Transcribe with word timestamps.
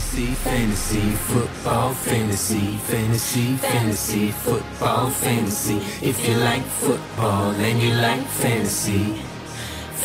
Fantasy, 0.00 0.26
fantasy, 0.42 1.10
football, 1.28 1.92
fantasy, 1.92 2.78
fantasy, 2.88 3.56
fantasy, 3.56 4.30
football, 4.30 5.10
fantasy. 5.10 5.76
If 6.00 6.16
you 6.26 6.34
like 6.38 6.62
football 6.80 7.50
and 7.50 7.82
you 7.82 7.92
like 7.92 8.24
fantasy, 8.40 9.20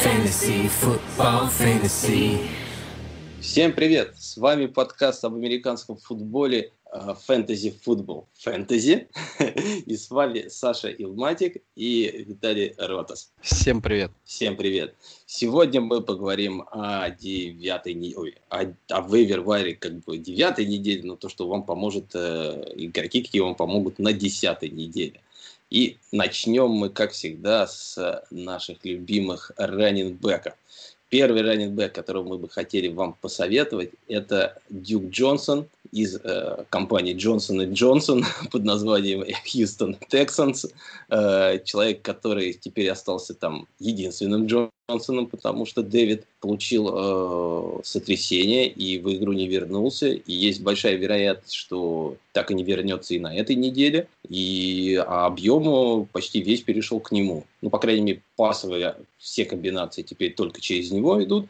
fantasy, 0.04 0.68
football, 0.68 1.48
fantasy. 1.48 2.50
Всем 3.40 3.72
привет! 3.72 4.14
С 4.20 4.36
вами 4.36 4.66
подкаст 4.66 5.24
об 5.24 5.36
американском 5.36 5.96
футболе 5.96 6.74
Фэнтези 7.27 7.79
Футбол 7.83 8.27
Фэнтези. 8.39 9.09
И 9.87 9.97
с 9.97 10.11
вами 10.11 10.49
Саша 10.49 10.89
Илматик 10.89 11.63
и 11.75 12.25
Виталий 12.27 12.75
Ротас. 12.79 13.33
Всем 13.41 13.83
привет. 13.83 14.11
Всем 14.25 14.57
привет. 14.57 14.95
Сегодня 15.27 15.81
мы 15.81 16.01
поговорим 16.01 16.65
о 16.71 17.11
девятой 17.11 17.95
неделе, 17.95 18.35
о, 18.49 18.65
о 18.89 19.09
вейверваре 19.09 19.75
как 19.75 20.05
бы 20.05 20.19
девятой 20.19 20.67
неделе, 20.67 21.03
но 21.05 21.17
то, 21.17 21.29
что 21.29 21.49
вам 21.49 21.65
поможет, 21.65 22.15
э, 22.15 22.73
игроки, 22.77 23.23
какие 23.23 23.43
вам 23.43 23.55
помогут 23.55 23.99
на 23.99 24.13
десятой 24.13 24.71
неделе. 24.71 25.21
И 25.71 25.99
начнем 26.13 26.71
мы, 26.71 26.91
как 26.91 27.13
всегда, 27.13 27.67
с 27.67 28.25
наших 28.31 28.85
любимых 28.85 29.51
раннинбеков. 29.57 30.55
Первый 31.09 31.43
раннинбэк, 31.43 31.93
которого 31.93 32.25
мы 32.25 32.39
бы 32.39 32.49
хотели 32.49 32.89
вам 32.89 33.17
посоветовать, 33.21 33.91
это 34.09 34.61
Дюк 34.71 35.11
Джонсон 35.11 35.67
из 35.93 36.17
э, 36.17 36.65
компании 36.71 37.13
и 37.13 37.73
Джонсон 37.73 38.25
под 38.51 38.65
названием 38.65 39.23
Houston 39.23 39.99
Texans. 40.11 40.67
Э, 41.09 41.59
человек, 41.65 42.03
который 42.03 42.53
теперь 42.53 42.91
остался 42.91 43.35
там 43.35 43.67
единственным 43.79 44.47
Джонсоном, 44.89 45.27
потому 45.27 45.67
что 45.67 45.83
Дэвид 45.83 46.27
получил 46.41 46.89
э, 46.93 47.81
сотрясение 47.83 48.69
и 48.69 48.99
в 48.99 49.13
игру 49.17 49.33
не 49.33 49.49
вернулся. 49.49 50.11
И 50.11 50.33
есть 50.33 50.63
большая 50.63 50.95
вероятность, 50.95 51.55
что 51.55 52.17
так 52.33 52.53
и 52.53 52.55
не 52.55 52.63
вернется 52.63 53.15
и 53.15 53.19
на 53.19 53.35
этой 53.35 53.57
неделе. 53.57 54.07
И 54.29 54.95
а 55.05 55.27
объему 55.27 56.07
почти 56.13 56.41
весь 56.41 56.63
перешел 56.63 57.01
к 57.01 57.11
нему. 57.11 57.47
Ну, 57.63 57.71
по 57.71 57.79
крайней 57.79 58.03
мере, 58.03 58.23
пасовые 58.37 58.97
все 59.19 59.45
комбинации 59.45 60.03
теперь 60.03 60.35
только 60.35 60.61
через 60.61 60.93
него 60.93 61.23
идут. 61.25 61.49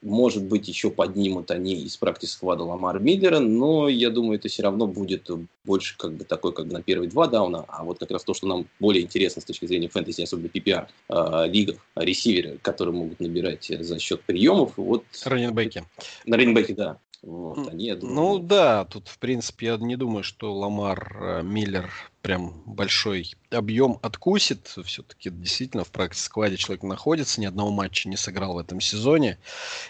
Может 0.00 0.44
быть, 0.44 0.68
еще 0.68 0.90
поднимут 0.90 1.50
они 1.50 1.74
из 1.74 1.96
практики 1.96 2.30
сквада 2.30 2.62
Ламар 2.62 3.00
Миллера, 3.00 3.40
но 3.40 3.88
я 3.88 4.10
думаю, 4.10 4.38
это 4.38 4.48
все 4.48 4.62
равно 4.62 4.86
будет 4.86 5.28
больше 5.64 5.96
как 5.98 6.14
бы 6.14 6.24
такой, 6.24 6.52
как 6.52 6.66
на 6.66 6.82
первые 6.82 7.10
два 7.10 7.26
дауна, 7.26 7.64
а 7.68 7.84
вот 7.84 7.98
как 7.98 8.12
раз 8.12 8.22
то, 8.24 8.32
что 8.32 8.46
нам 8.46 8.66
более 8.80 9.02
интересно 9.02 9.42
с 9.42 9.44
точки 9.44 9.66
зрения 9.66 9.88
фэнтези, 9.88 10.22
особенно 10.22 10.46
PPR, 10.46 10.86
э, 11.08 11.48
лигах, 11.48 11.76
ресиверы, 11.96 12.58
которые 12.62 12.77
могут 12.86 13.20
набирать 13.20 13.70
за 13.80 13.98
счет 13.98 14.22
приемов. 14.22 14.72
Вот... 14.76 15.04
Раненбеки. 15.24 15.84
На 16.24 16.36
раненбеке, 16.36 16.74
да. 16.74 16.98
Вот, 17.22 17.68
они, 17.68 17.92
думаю... 17.94 18.14
Ну 18.14 18.38
да, 18.38 18.84
тут 18.84 19.08
в 19.08 19.18
принципе 19.18 19.66
я 19.66 19.76
не 19.76 19.96
думаю, 19.96 20.22
что 20.22 20.54
Ламар 20.54 21.16
э, 21.20 21.42
Миллер 21.42 21.90
прям 22.22 22.62
большой 22.64 23.32
объем 23.50 23.98
откусит. 24.02 24.72
Все-таки 24.84 25.30
действительно 25.30 25.82
в 25.82 25.90
практике 25.90 26.22
складе 26.22 26.56
человек 26.56 26.84
находится, 26.84 27.40
ни 27.40 27.46
одного 27.46 27.70
матча 27.70 28.08
не 28.08 28.16
сыграл 28.16 28.54
в 28.54 28.58
этом 28.58 28.80
сезоне. 28.80 29.38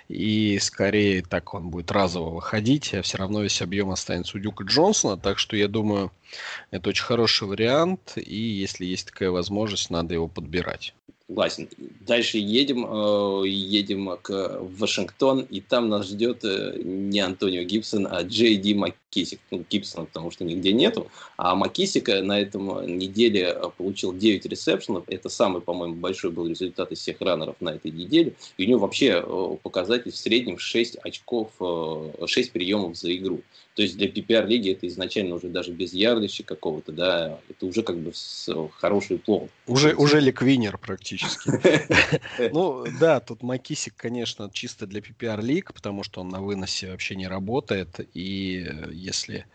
И 0.09 0.59
скорее 0.59 1.23
так 1.23 1.53
он 1.53 1.69
будет 1.69 1.93
разово 1.93 2.35
выходить, 2.35 2.95
а 2.95 3.03
все 3.03 3.19
равно 3.19 3.43
весь 3.43 3.61
объем 3.61 3.91
останется 3.91 4.39
у 4.39 4.41
Дюка 4.41 4.65
Джонсона. 4.65 5.19
Так 5.19 5.39
что 5.39 5.55
я 5.55 5.69
думаю, 5.69 6.11
это 6.71 6.89
очень 6.89 7.05
хороший 7.05 7.47
вариант. 7.47 8.15
И 8.17 8.41
если 8.41 8.87
есть 8.87 9.09
такая 9.09 9.31
возможность, 9.31 9.91
надо 9.91 10.15
его 10.15 10.29
подбирать. 10.29 10.95
Согласен. 11.29 11.69
Дальше 12.07 12.39
едем, 12.39 12.87
э, 12.87 13.47
едем 13.47 14.17
к 14.23 14.61
Вашингтон, 14.63 15.41
и 15.41 15.61
там 15.61 15.91
нас 15.91 16.07
ждет 16.09 16.43
э, 16.43 16.81
не 16.83 17.21
Антонио 17.21 17.65
Гибсон, 17.65 18.09
а 18.11 18.23
Джей 18.23 18.57
Ди 18.57 18.73
Маккисик. 18.73 19.39
Ну, 19.51 19.63
Гибсона, 19.69 20.07
потому 20.07 20.31
что 20.31 20.45
нигде 20.45 20.73
нету. 20.73 21.09
А 21.37 21.55
Маккисика 21.55 22.23
на 22.23 22.41
этом 22.41 22.87
неделе 22.87 23.55
получил 23.77 24.15
9 24.15 24.47
ресепшенов. 24.47 25.05
Это 25.07 25.29
самый, 25.29 25.61
по-моему, 25.61 25.97
большой 25.97 26.31
был 26.31 26.47
результат 26.47 26.93
из 26.93 27.01
всех 27.01 27.21
раннеров 27.21 27.57
на 27.61 27.75
этой 27.75 27.91
неделе. 27.91 28.33
И 28.57 28.65
у 28.65 28.69
него 28.69 28.81
вообще 28.81 29.23
э, 29.23 29.57
показатель 29.63 30.13
в 30.13 30.17
среднем 30.17 30.59
6 30.59 30.97
очков, 31.03 31.51
6 32.25 32.53
приемов 32.53 32.97
за 32.97 33.15
игру. 33.15 33.43
То 33.79 33.83
есть 33.83 33.97
для 33.97 34.09
PPR-лиги 34.09 34.73
это 34.73 34.89
изначально 34.89 35.37
уже 35.37 35.51
даже 35.51 35.71
без 35.71 35.93
ярдища 35.93 36.43
какого-то, 36.43 36.91
да, 36.91 37.39
это 37.49 37.65
уже 37.65 37.85
как 37.85 37.97
бы 37.97 38.11
хороший 38.73 39.19
плов. 39.19 39.51
Уже, 39.69 39.95
уже 39.95 40.19
ликвинер 40.19 40.79
практически. 40.79 41.49
Ну, 42.53 42.85
да, 42.99 43.21
тут 43.21 43.45
Макисик, 43.45 43.95
конечно, 43.97 44.51
чисто 44.53 44.89
для 44.89 45.01
PPR-лиг, 45.01 45.73
потому 45.73 46.03
что 46.03 46.23
он 46.23 46.29
на 46.29 46.41
выносе 46.41 46.91
вообще 46.91 47.15
не 47.15 47.29
работает, 47.29 48.01
и 48.15 48.67
если 48.91 49.47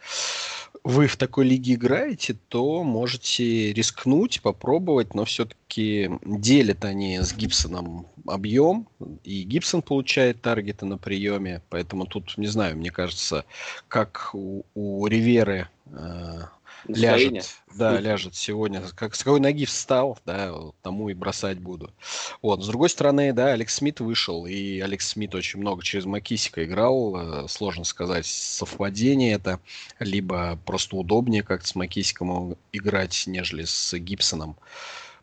вы 0.84 1.08
в 1.08 1.18
такой 1.18 1.46
лиге 1.46 1.76
играете, 1.76 2.36
то 2.50 2.84
можете 2.84 3.74
рискнуть, 3.74 4.42
попробовать, 4.42 5.14
но 5.14 5.26
все-таки 5.26 6.10
делят 6.26 6.84
они 6.86 7.20
с 7.20 7.34
Гибсоном 7.34 8.08
объем, 8.28 8.88
и 9.24 9.44
Гибсон 9.44 9.82
получает 9.82 10.42
таргеты 10.42 10.86
на 10.86 10.98
приеме, 10.98 11.62
поэтому 11.70 12.06
тут, 12.06 12.38
не 12.38 12.48
знаю, 12.48 12.78
мне 12.78 12.92
кажется, 12.92 13.46
как 13.88 14.32
у, 14.34 14.64
у 14.74 15.08
Риверы 15.08 15.68
э, 15.86 16.42
ляжет, 16.88 17.56
да, 17.76 18.00
ляжет 18.00 18.36
сегодня, 18.36 18.82
как 18.96 19.16
с 19.16 19.24
какой 19.24 19.40
ноги 19.40 19.66
встал, 19.66 20.20
да, 20.26 20.54
тому 20.82 21.10
и 21.10 21.14
бросать 21.14 21.60
буду. 21.60 21.92
Вот, 22.42 22.64
с 22.64 22.68
другой 22.68 22.90
стороны, 22.90 23.34
да, 23.34 23.54
Алекс 23.54 23.76
Смит 23.76 24.00
вышел, 24.00 24.46
и 24.46 24.80
Алекс 24.80 25.08
Смит 25.10 25.36
очень 25.36 25.60
много 25.60 25.84
через 25.84 26.06
Макисика 26.06 26.64
играл, 26.64 27.44
э, 27.46 27.48
сложно 27.48 27.84
сказать, 27.84 28.26
совпадение 28.26 29.34
это, 29.34 29.60
либо 30.00 30.60
просто 30.66 30.96
удобнее 30.96 31.44
как-то 31.44 31.68
с 31.68 31.76
Макисиком 31.76 32.56
играть, 32.72 33.24
нежели 33.28 33.64
с 33.64 33.94
Гибсоном. 33.98 34.56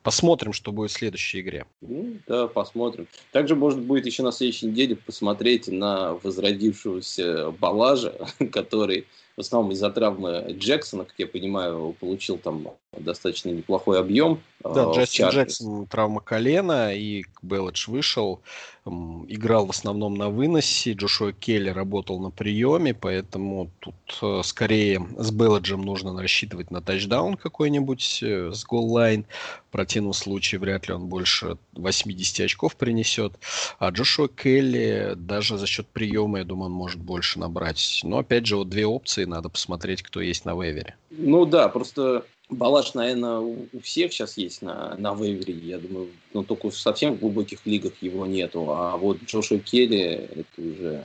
Посмотрим, 0.03 0.55
что 0.55 0.73
будет 0.73 0.91
в 0.91 0.95
следующей 0.95 1.41
игре. 1.41 1.67
Ну, 1.83 2.17
да, 2.27 2.47
посмотрим. 2.47 3.07
Также 3.33 3.55
можно 3.55 3.83
будет 3.83 4.07
еще 4.07 4.23
на 4.23 4.33
следующей 4.33 4.67
неделе 4.67 4.97
посмотреть 4.97 5.69
на 5.69 6.15
возродившегося 6.15 7.51
Балажа, 7.51 8.15
который 8.51 9.07
в 9.41 9.47
основном 9.47 9.73
из-за 9.73 9.91
травмы 9.91 10.55
Джексона, 10.59 11.05
как 11.05 11.15
я 11.19 11.27
понимаю, 11.27 11.97
получил 11.99 12.37
там 12.37 12.69
достаточно 12.97 13.51
неплохой 13.51 13.99
объем. 13.99 14.41
Да, 14.63 14.91
э, 14.91 14.95
Джастин 14.95 15.29
Джексон 15.29 15.87
травма 15.87 16.21
колена, 16.21 16.95
и 16.95 17.25
Белледж 17.41 17.89
вышел, 17.89 18.41
играл 18.85 19.67
в 19.67 19.71
основном 19.71 20.15
на 20.15 20.29
выносе, 20.29 20.93
Джошуа 20.93 21.33
Келли 21.33 21.71
работал 21.71 22.19
на 22.21 22.31
приеме, 22.31 22.93
поэтому 22.93 23.71
тут 23.79 23.95
э, 24.21 24.41
скорее 24.45 25.07
с 25.17 25.31
Белледжем 25.31 25.83
нужно 25.83 26.21
рассчитывать 26.21 26.71
на 26.71 26.83
тачдаун 26.83 27.37
какой-нибудь 27.37 28.23
э, 28.23 28.51
с 28.53 28.65
голлайн. 28.65 29.25
В 29.69 29.73
противном 29.73 30.13
случае 30.13 30.59
вряд 30.59 30.89
ли 30.89 30.95
он 30.95 31.07
больше 31.07 31.57
80 31.75 32.41
очков 32.41 32.75
принесет. 32.77 33.35
А 33.79 33.91
Джошуа 33.91 34.29
Келли 34.29 35.13
даже 35.17 35.59
за 35.59 35.67
счет 35.67 35.87
приема, 35.87 36.39
я 36.39 36.45
думаю, 36.45 36.67
он 36.67 36.73
может 36.73 37.01
больше 37.01 37.39
набрать. 37.39 38.01
Но 38.03 38.19
опять 38.19 38.47
же, 38.47 38.57
вот 38.57 38.69
две 38.69 38.85
опции, 38.85 39.25
надо 39.31 39.49
посмотреть, 39.49 40.03
кто 40.03 40.21
есть 40.21 40.45
на 40.45 40.55
вейвере. 40.55 40.97
Ну 41.11 41.47
да, 41.47 41.69
просто 41.69 42.25
Балаш, 42.51 42.95
наверное, 42.95 43.39
у 43.39 43.81
всех 43.83 44.13
сейчас 44.13 44.37
есть 44.37 44.61
на, 44.61 44.97
на 44.97 45.15
вейвере, 45.15 45.55
я 45.55 45.79
думаю, 45.79 46.09
но 46.35 46.43
только 46.43 46.71
в 46.71 46.77
совсем 46.77 47.17
глубоких 47.17 47.65
лигах 47.65 47.93
его 48.01 48.27
нету. 48.27 48.71
А 48.71 48.97
вот 48.97 49.23
Джошуа 49.25 49.59
Келли, 49.59 50.29
это 50.31 50.47
уже... 50.61 51.05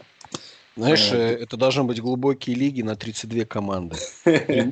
Знаешь, 0.76 1.12
а, 1.14 1.18
это 1.18 1.56
должны 1.56 1.84
быть 1.84 2.02
глубокие 2.02 2.56
лиги 2.56 2.82
на 2.82 2.96
32 2.96 3.46
команды. 3.46 3.96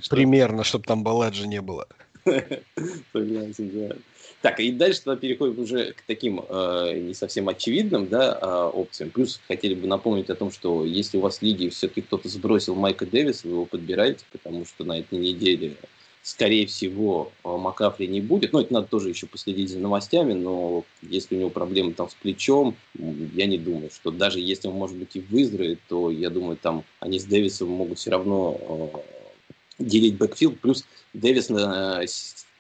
Примерно, 0.10 0.64
чтобы 0.64 0.84
там 0.86 1.04
Баладжа 1.04 1.48
не 1.48 1.62
было. 1.62 1.88
Согласен, 3.14 3.72
да. 3.74 3.96
Так, 4.42 4.60
и 4.60 4.72
дальше 4.72 5.02
тогда 5.04 5.20
переходим 5.20 5.60
уже 5.60 5.94
к 5.94 6.02
таким 6.06 6.44
э, 6.48 7.00
не 7.00 7.14
совсем 7.14 7.48
очевидным 7.50 8.08
да, 8.08 8.38
э, 8.42 8.46
опциям. 8.74 9.10
Плюс 9.10 9.40
хотели 9.48 9.74
бы 9.74 9.88
напомнить 9.88 10.30
о 10.30 10.36
том, 10.36 10.52
что 10.52 10.86
если 10.86 11.18
у 11.18 11.22
вас 11.22 11.40
в 11.40 11.42
лиге 11.42 11.70
все-таки 11.70 12.02
кто-то 12.02 12.28
сбросил 12.30 12.76
Майка 12.76 13.06
Дэвиса, 13.06 13.48
вы 13.48 13.54
его 13.54 13.66
подбираете, 13.66 14.26
потому 14.32 14.66
что 14.66 14.84
на 14.84 15.00
этой 15.00 15.18
неделе 15.18 15.76
скорее 16.24 16.66
всего, 16.66 17.32
э, 17.44 17.50
Макафри 17.50 18.08
не 18.08 18.22
будет. 18.22 18.54
Но 18.54 18.62
это 18.62 18.74
надо 18.74 18.88
тоже 18.88 19.10
еще 19.10 19.28
последить 19.28 19.70
за 19.70 19.80
новостями, 19.80 20.34
но 20.34 20.84
если 21.02 21.36
у 21.36 21.40
него 21.40 21.50
проблемы 21.50 21.94
там 21.94 22.10
с 22.10 22.16
плечом, 22.16 22.76
я 22.98 23.46
не 23.46 23.58
думаю, 23.58 23.92
что 23.92 24.10
даже 24.10 24.40
если 24.40 24.70
он, 24.70 24.76
может 24.76 24.98
быть, 24.98 25.16
и 25.16 25.20
выздоровеет, 25.20 25.80
то 25.88 26.10
я 26.10 26.30
думаю, 26.30 26.58
там 26.58 26.84
они 27.00 27.20
с 27.20 27.26
Дэвисом 27.26 27.70
могут 27.70 28.00
все 28.00 28.12
равно 28.12 28.58
э, 28.60 29.00
делить 29.80 30.18
бэкфилд. 30.18 30.60
Плюс 30.60 30.86
Дэвис 31.14 31.50
на 31.50 32.04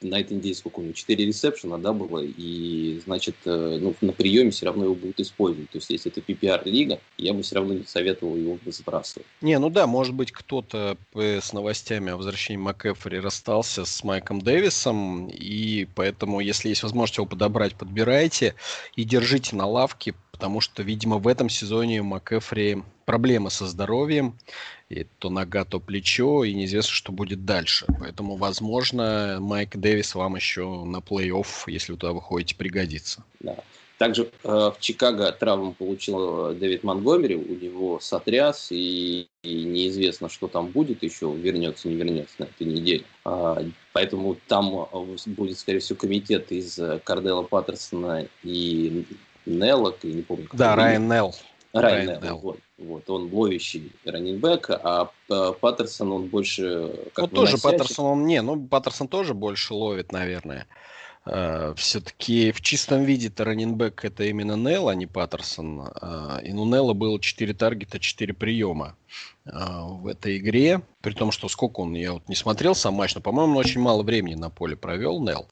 на 0.03 0.19
этой 0.19 0.37
неделе 0.37 0.55
сколько 0.55 0.79
у 0.79 0.83
него, 0.83 0.93
4 0.93 1.25
ресепшена, 1.25 1.77
да, 1.77 1.93
было, 1.93 2.23
и, 2.23 2.99
значит, 3.05 3.35
э, 3.45 3.77
ну, 3.81 3.95
на 4.01 4.11
приеме 4.11 4.51
все 4.51 4.65
равно 4.65 4.85
его 4.85 4.95
будут 4.95 5.19
использовать. 5.19 5.69
То 5.69 5.77
есть, 5.77 5.89
если 5.89 6.11
это 6.11 6.21
PPR-лига, 6.21 6.99
я 7.17 7.33
бы 7.33 7.41
все 7.41 7.55
равно 7.55 7.73
не 7.73 7.85
советовал 7.85 8.35
его 8.35 8.57
сбрасывать. 8.65 9.25
Не, 9.41 9.57
ну 9.59 9.69
да, 9.69 9.87
может 9.87 10.13
быть, 10.13 10.31
кто-то 10.31 10.97
с 11.13 11.53
новостями 11.53 12.11
о 12.11 12.17
возвращении 12.17 12.61
МакКэффри 12.61 13.19
расстался 13.19 13.85
с 13.85 14.03
Майком 14.03 14.41
Дэвисом, 14.41 15.27
и 15.27 15.87
поэтому, 15.95 16.39
если 16.39 16.69
есть 16.69 16.83
возможность 16.83 17.17
его 17.17 17.25
подобрать, 17.25 17.75
подбирайте 17.75 18.55
и 18.95 19.03
держите 19.03 19.55
на 19.55 19.65
лавке, 19.65 20.15
потому 20.31 20.61
что, 20.61 20.83
видимо, 20.83 21.17
в 21.17 21.27
этом 21.27 21.49
сезоне 21.49 22.01
МакКэффри 22.01 22.83
проблемы 23.05 23.49
со 23.49 23.67
здоровьем, 23.67 24.37
и 24.89 25.05
то 25.19 25.29
нога, 25.29 25.65
то 25.65 25.79
плечо, 25.79 26.43
и 26.43 26.53
неизвестно, 26.53 26.91
что 26.91 27.11
будет 27.11 27.45
дальше. 27.45 27.85
Поэтому, 27.99 28.35
возможно, 28.35 29.37
Майк 29.39 29.75
Дэвис 29.75 30.15
вам 30.15 30.35
еще 30.35 30.83
на 30.83 30.97
плей-офф, 30.97 31.45
если 31.67 31.93
вы 31.93 31.97
туда 31.97 32.13
выходите, 32.13 32.55
пригодится. 32.55 33.23
Да. 33.39 33.55
Также 33.97 34.23
э, 34.43 34.47
в 34.47 34.75
Чикаго 34.79 35.31
травму 35.31 35.73
получил 35.73 36.49
э, 36.49 36.55
Дэвид 36.55 36.83
Монгомери, 36.83 37.35
у 37.35 37.55
него 37.55 37.99
сотряс, 38.01 38.67
и, 38.71 39.27
и 39.43 39.63
неизвестно, 39.63 40.29
что 40.29 40.47
там 40.47 40.67
будет 40.67 41.03
еще, 41.03 41.33
вернется, 41.33 41.87
не 41.87 41.95
вернется 41.95 42.33
на 42.39 42.43
этой 42.43 42.67
неделе. 42.67 43.05
А, 43.23 43.63
поэтому 43.93 44.35
там 44.47 44.89
э, 44.91 45.17
будет, 45.27 45.59
скорее 45.59 45.79
всего, 45.79 45.97
комитет 45.97 46.51
из 46.51 46.77
э, 46.79 46.99
Кардела 47.03 47.43
Паттерсона 47.43 48.27
и 48.43 49.05
Нелла, 49.45 49.95
я 50.03 50.13
не 50.13 50.21
помню. 50.21 50.49
Да, 50.53 50.75
Райан 50.75 51.07
Нелл. 51.07 51.33
Райан 51.73 52.21
Нелл, 52.21 52.37
вот, 52.37 52.59
вот. 52.77 53.09
Он 53.09 53.33
ловящий 53.33 53.91
раннинбэк, 54.05 54.69
а 54.69 55.09
Паттерсон, 55.27 56.11
он 56.11 56.27
больше... 56.27 56.93
Как 57.13 57.31
ну, 57.31 57.35
тоже 57.35 57.57
Паттерсон, 57.57 58.05
он 58.05 58.25
не, 58.25 58.41
ну, 58.41 58.61
Паттерсон 58.61 59.07
тоже 59.07 59.33
больше 59.33 59.73
ловит, 59.73 60.11
наверное. 60.11 60.67
Uh, 61.25 61.73
все-таки 61.75 62.51
в 62.51 62.59
чистом 62.59 63.05
виде 63.05 63.31
раннинбэк 63.33 64.03
это 64.03 64.25
именно 64.25 64.57
Нелл, 64.57 64.89
а 64.89 64.95
не 64.95 65.07
Паттерсон. 65.07 65.79
Uh, 65.79 66.43
и 66.43 66.51
у 66.51 66.65
Нелла 66.65 66.93
было 66.93 67.17
4 67.17 67.53
таргета, 67.53 67.97
4 67.97 68.33
приема 68.33 68.97
в 69.45 70.07
этой 70.07 70.37
игре. 70.37 70.81
При 71.01 71.13
том, 71.13 71.31
что 71.31 71.49
сколько 71.49 71.81
он, 71.81 71.93
я 71.95 72.13
вот 72.13 72.29
не 72.29 72.35
смотрел 72.35 72.75
сам 72.75 72.93
матч, 72.93 73.13
но, 73.15 73.21
по-моему, 73.21 73.53
он 73.53 73.57
очень 73.57 73.81
мало 73.81 74.03
времени 74.03 74.35
на 74.35 74.49
поле 74.49 74.75
провел, 74.75 75.21
Нелл. 75.21 75.47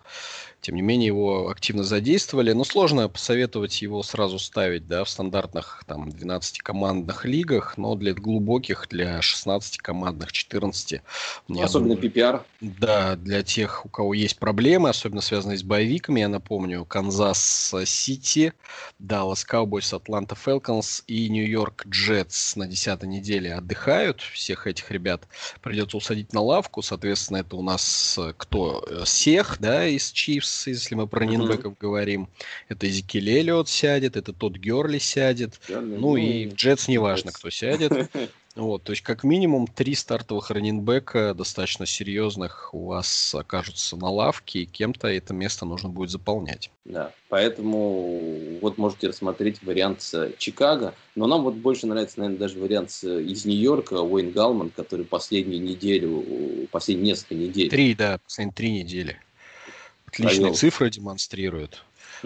Тем 0.61 0.75
не 0.75 0.83
менее, 0.83 1.07
его 1.07 1.49
активно 1.49 1.83
задействовали. 1.83 2.51
Но 2.51 2.63
сложно 2.63 3.09
посоветовать 3.09 3.81
его 3.81 4.03
сразу 4.03 4.37
ставить 4.37 4.87
да, 4.87 5.03
в 5.03 5.09
стандартных 5.09 5.83
там, 5.87 6.09
12-командных 6.09 7.25
лигах, 7.25 7.77
но 7.77 7.95
для 7.95 8.13
глубоких, 8.13 8.87
для 8.89 9.19
16-командных, 9.19 10.31
14. 10.31 11.01
Особенно 11.59 11.95
думаю, 11.95 12.11
PPR. 12.11 12.43
Да, 12.61 13.15
для 13.15 13.41
тех, 13.41 13.87
у 13.87 13.89
кого 13.89 14.13
есть 14.13 14.37
проблемы, 14.37 14.89
особенно 14.89 15.21
связанные 15.21 15.57
с 15.57 15.63
bye 15.63 15.79
week 15.79 15.99
ами. 15.99 16.19
Я 16.19 16.29
напомню, 16.29 16.85
Канзас-Сити, 16.85 18.53
Даллас 18.99 19.43
Cowboys, 19.51 19.95
Атланта 19.95 20.35
Falcons 20.35 21.03
и 21.07 21.27
Нью-Йорк 21.27 21.87
Jets 21.87 22.55
на 22.55 22.67
10 22.67 23.01
неделе 23.03 23.50
отдыхают. 23.51 24.21
Всех 24.21 24.67
этих 24.67 24.91
ребят 24.91 25.27
придется 25.61 25.97
усадить 25.97 26.33
на 26.33 26.41
лавку. 26.41 26.81
Соответственно, 26.81 27.37
это 27.37 27.55
у 27.55 27.61
нас 27.61 28.17
э, 28.17 28.33
кто? 28.37 28.85
CEH, 29.05 29.57
да, 29.59 29.85
из 29.85 30.11
Chiefs 30.11 30.67
если 30.67 30.95
мы 30.95 31.07
про 31.07 31.21
раннинбеков 31.21 31.73
mm-hmm. 31.73 31.79
говорим. 31.79 32.29
Это 32.69 32.89
Эзекиль 32.89 33.29
Эллиот 33.29 33.69
сядет, 33.69 34.17
это 34.17 34.33
Тодд 34.33 34.53
Герли 34.53 34.97
сядет. 34.97 35.59
Герли, 35.67 35.85
ну, 35.85 35.99
ну 35.99 36.17
и 36.17 36.47
в 36.47 36.55
Jets 36.55 36.87
неважно, 36.87 37.31
кто 37.31 37.49
сядет. 37.49 37.91
Вот, 38.55 38.83
то 38.83 38.91
есть 38.91 39.01
как 39.01 39.23
минимум 39.23 39.65
три 39.65 39.95
стартовых 39.95 40.51
раннинбека 40.51 41.33
достаточно 41.33 41.85
серьезных 41.85 42.73
у 42.73 42.87
вас 42.87 43.33
окажутся 43.33 43.95
на 43.95 44.09
лавке, 44.09 44.59
и 44.59 44.65
кем-то 44.65 45.07
это 45.07 45.33
место 45.33 45.65
нужно 45.65 45.87
будет 45.87 46.09
заполнять. 46.09 46.69
Да, 46.83 47.13
поэтому 47.29 48.57
вот 48.59 48.77
можете 48.77 49.07
рассмотреть 49.07 49.63
вариант 49.63 50.01
с 50.01 50.31
Чикаго, 50.37 50.93
но 51.15 51.27
нам 51.27 51.43
вот 51.43 51.53
больше 51.53 51.87
нравится, 51.87 52.19
наверное, 52.19 52.39
даже 52.39 52.59
вариант 52.59 52.89
из 53.03 53.45
Нью-Йорка, 53.45 54.01
Уэйн 54.01 54.31
Галман, 54.31 54.69
который 54.69 55.05
последнюю 55.05 55.61
неделю, 55.61 56.67
последние 56.71 57.11
несколько 57.11 57.35
недель. 57.35 57.69
Три, 57.69 57.95
да, 57.95 58.19
последние 58.19 58.53
три 58.53 58.71
недели 58.71 59.17
отличные 60.07 60.41
провел. 60.41 60.55
цифры 60.55 60.89
демонстрирует. 60.89 61.83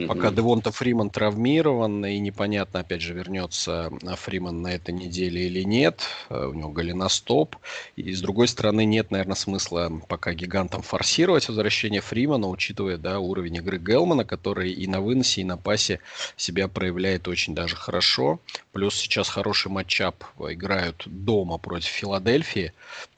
Пока 0.08 0.32
Девонта 0.32 0.72
Фриман 0.72 1.10
травмирован, 1.10 2.06
и 2.06 2.20
непонятно, 2.20 2.82
опять 2.82 3.02
же, 3.02 3.14
вернется 3.14 3.92
Фриман 4.18 4.62
на 4.62 4.74
этой 4.74 4.94
неделе 4.94 5.48
или 5.48 5.64
нет. 5.64 6.02
Э, 6.30 6.48
у 6.48 6.54
него 6.54 6.70
голеностоп. 6.70 7.56
И, 7.96 8.14
с 8.14 8.22
другой 8.22 8.48
стороны, 8.48 8.86
нет, 8.86 9.12
наверное, 9.12 9.36
смысла 9.36 9.92
пока 10.08 10.34
гигантам 10.34 10.82
форсировать 10.82 11.48
возвращение 11.48 12.02
Фримана, 12.02 12.50
учитывая 12.50 12.98
да, 12.98 13.20
уровень 13.20 13.56
игры 13.56 13.78
Гелмана, 13.78 14.26
который 14.26 14.72
и 14.72 14.88
на 14.88 15.02
выносе, 15.02 15.42
и 15.42 15.46
на 15.46 15.58
пасе 15.58 16.00
себя 16.36 16.68
проявляет 16.68 17.28
очень 17.28 17.56
даже 17.56 17.76
хорошо. 17.76 18.40
Плюс 18.74 18.96
сейчас 18.96 19.30
хороший 19.30 19.72
матчап 19.72 20.24
играют 20.40 21.04
дома 21.06 21.58
против 21.58 21.90
Филадельфии. 21.90 22.74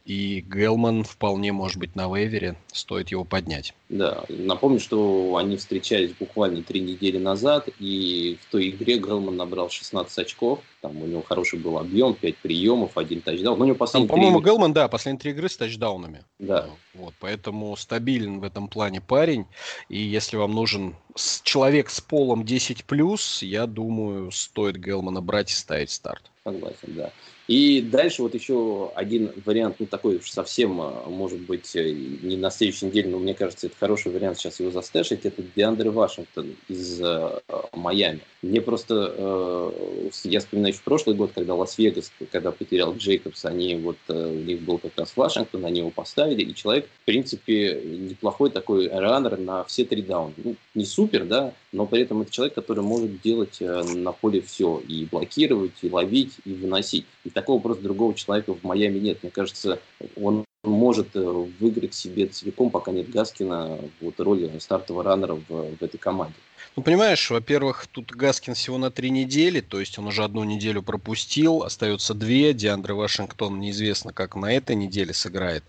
И 0.07 0.39
Гелман 0.39 1.03
вполне 1.03 1.51
может 1.51 1.79
быть 1.79 1.93
на 1.97 2.07
вейвере, 2.07 2.55
стоит 2.71 3.09
его 3.09 3.25
поднять. 3.25 3.73
Да, 3.89 4.23
напомню, 4.29 4.79
что 4.79 5.35
они 5.35 5.57
встречались 5.57 6.13
буквально 6.13 6.63
три 6.63 6.79
недели 6.79 7.17
назад, 7.17 7.67
и 7.77 8.39
в 8.41 8.49
той 8.49 8.69
игре 8.69 8.99
Гелман 8.99 9.35
набрал 9.35 9.69
16 9.69 10.17
очков, 10.19 10.61
там 10.79 11.01
у 11.01 11.05
него 11.05 11.21
хороший 11.23 11.59
был 11.59 11.77
объем, 11.77 12.13
5 12.13 12.37
приемов, 12.37 12.97
один 12.97 13.19
тачдаун. 13.19 13.59
Но 13.59 13.65
у 13.65 13.67
него 13.67 13.77
последние 13.77 14.07
там, 14.07 14.15
по-моему, 14.15 14.39
3... 14.39 14.49
Гелман, 14.49 14.71
да, 14.71 14.87
последние 14.87 15.19
три 15.19 15.31
игры 15.31 15.49
с 15.49 15.57
тачдаунами. 15.57 16.23
Да. 16.39 16.69
Вот, 16.93 17.13
поэтому 17.19 17.75
стабилен 17.75 18.39
в 18.39 18.45
этом 18.45 18.69
плане 18.69 19.01
парень, 19.01 19.45
и 19.89 19.99
если 19.99 20.37
вам 20.37 20.53
нужен 20.53 20.95
человек 21.43 21.89
с 21.89 21.99
полом 21.99 22.43
10+, 22.43 23.45
я 23.45 23.67
думаю, 23.67 24.31
стоит 24.31 24.77
Гелмана 24.77 25.21
брать 25.21 25.51
и 25.51 25.53
ставить 25.53 25.91
старт. 25.91 26.31
Согласен, 26.45 26.95
да. 26.95 27.11
И 27.47 27.81
дальше 27.81 28.23
вот 28.23 28.33
еще 28.33 28.91
один 28.93 29.31
вариант, 29.45 29.77
ну 29.79 29.85
такой 29.85 30.17
уж 30.17 30.29
совсем, 30.29 30.81
а, 30.81 31.05
может 31.07 31.39
быть, 31.39 31.75
э, 31.75 31.91
не 31.91 32.35
на 32.35 32.51
следующей 32.51 32.87
неделе, 32.87 33.09
но 33.09 33.19
мне 33.19 33.33
кажется, 33.33 33.67
это 33.67 33.75
хороший 33.77 34.11
вариант 34.11 34.37
сейчас 34.37 34.59
его 34.59 34.69
застэшить, 34.69 35.25
это 35.25 35.41
Деандре 35.55 35.89
Вашингтон 35.89 36.55
из 36.67 37.01
э, 37.01 37.39
Майами. 37.73 38.19
Мне 38.41 38.61
просто, 38.61 39.13
э, 39.17 40.09
я 40.25 40.39
вспоминаю 40.41 40.73
еще 40.73 40.83
прошлый 40.83 41.15
год, 41.15 41.31
когда 41.33 41.55
Лас-Вегас, 41.55 42.11
когда 42.31 42.51
потерял 42.51 42.93
Джейкобс, 42.95 43.45
они 43.45 43.75
вот, 43.75 43.97
э, 44.09 44.13
у 44.13 44.43
них 44.43 44.61
был 44.61 44.77
как 44.77 44.91
раз 44.97 45.13
Вашингтон, 45.15 45.65
они 45.65 45.79
его 45.79 45.89
поставили, 45.89 46.43
и 46.43 46.53
человек, 46.53 46.87
в 47.01 47.05
принципе, 47.05 47.81
неплохой 47.83 48.51
такой 48.51 48.89
раннер 48.89 49.37
на 49.37 49.63
все 49.63 49.85
три 49.85 50.01
дауна. 50.01 50.33
Ну, 50.37 50.55
не 50.75 50.85
супер, 50.85 51.25
да, 51.25 51.53
но 51.71 51.85
при 51.85 52.01
этом 52.01 52.21
это 52.21 52.31
человек, 52.31 52.55
который 52.55 52.83
может 52.83 53.21
делать 53.21 53.57
э, 53.59 53.83
на 53.83 54.11
поле 54.11 54.41
все, 54.41 54.81
и 54.87 55.05
блокировать, 55.05 55.73
и 55.81 55.89
ловить, 55.89 56.33
и 56.45 56.53
выносить. 56.53 57.05
И 57.23 57.29
такого 57.37 57.59
просто 57.59 57.83
другого 57.83 58.15
человека 58.15 58.55
в 58.55 58.63
Майами 58.63 58.97
нет. 58.97 59.21
Мне 59.21 59.31
кажется, 59.31 59.79
он 60.19 60.43
может 60.63 61.15
э, 61.15 61.21
выиграть 61.59 61.93
себе 61.93 62.25
целиком, 62.25 62.71
пока 62.71 62.91
нет 62.91 63.11
Гаскина, 63.11 63.77
вот 64.01 64.19
роль 64.19 64.49
стартового 64.59 65.03
раннера 65.03 65.35
в, 65.35 65.75
в 65.77 65.83
этой 65.83 65.99
команде. 65.99 66.33
Ну, 66.77 66.83
понимаешь, 66.83 67.31
во-первых, 67.31 67.87
тут 67.87 68.11
Гаскин 68.11 68.53
всего 68.53 68.77
на 68.77 68.91
три 68.91 69.09
недели, 69.09 69.61
то 69.61 69.79
есть 69.79 69.97
он 69.97 70.05
уже 70.05 70.23
одну 70.23 70.43
неделю 70.43 70.83
пропустил, 70.83 71.63
остается 71.63 72.13
две. 72.13 72.53
Диандре 72.53 72.93
Вашингтон 72.93 73.59
неизвестно, 73.59 74.13
как 74.13 74.35
на 74.35 74.53
этой 74.53 74.75
неделе 74.75 75.11
сыграет. 75.11 75.63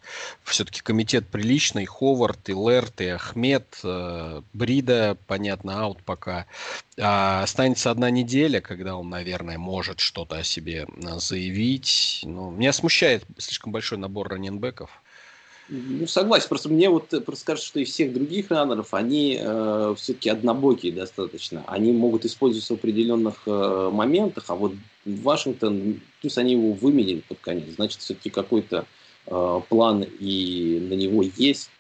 Все-таки 0.45 0.83
комитет 0.83 1.27
приличный, 1.27 1.87
Ховард, 1.87 2.51
и 2.51 2.53
Лерт, 2.53 3.01
и 3.01 3.07
Ахмед, 3.07 3.81
э, 3.83 4.43
Брида, 4.53 5.17
понятно, 5.27 5.83
аут 5.83 6.03
пока. 6.03 6.45
А 7.01 7.43
останется 7.43 7.91
одна 7.91 8.11
неделя, 8.11 8.61
когда 8.61 8.95
он, 8.95 9.09
наверное, 9.09 9.57
может 9.57 10.01
что-то 10.01 10.37
о 10.37 10.45
себе 10.45 10.87
э, 10.87 11.19
заявить. 11.21 12.21
Ну, 12.25 12.51
меня 12.51 12.75
смущает 12.75 13.25
слишком 13.39 13.73
большой 13.73 13.97
набор 13.97 14.29
раненбеков. 14.29 14.91
Ну, 15.69 16.07
согласен. 16.07 16.49
Просто 16.49 16.71
мне 16.71 16.89
вот 16.89 17.13
э, 17.13 17.21
просто 17.21 17.45
кажется, 17.45 17.69
что 17.69 17.81
из 17.81 17.91
всех 17.91 18.13
других 18.15 18.51
раннеров 18.51 18.95
они 18.95 19.39
э, 19.39 19.95
все-таки 19.99 20.31
однобокие 20.31 20.93
достаточно. 20.93 21.63
Они 21.67 21.93
могут 21.93 22.25
использоваться 22.25 22.75
в 22.75 22.79
определенных 22.79 23.43
э, 23.47 23.91
моментах, 23.93 24.45
а 24.49 24.55
вот 24.55 24.73
Вашингтон, 25.05 26.01
плюс 26.21 26.39
они 26.39 26.53
его 26.53 26.73
выменили 26.73 27.23
под 27.29 27.39
конец, 27.41 27.75
значит, 27.75 28.01
все-таки 28.01 28.31
какой-то 28.31 28.87
э, 29.27 29.61
план 29.69 30.07
и 30.19 30.87
на 30.89 30.95
него 30.95 31.23
есть. 31.37 31.71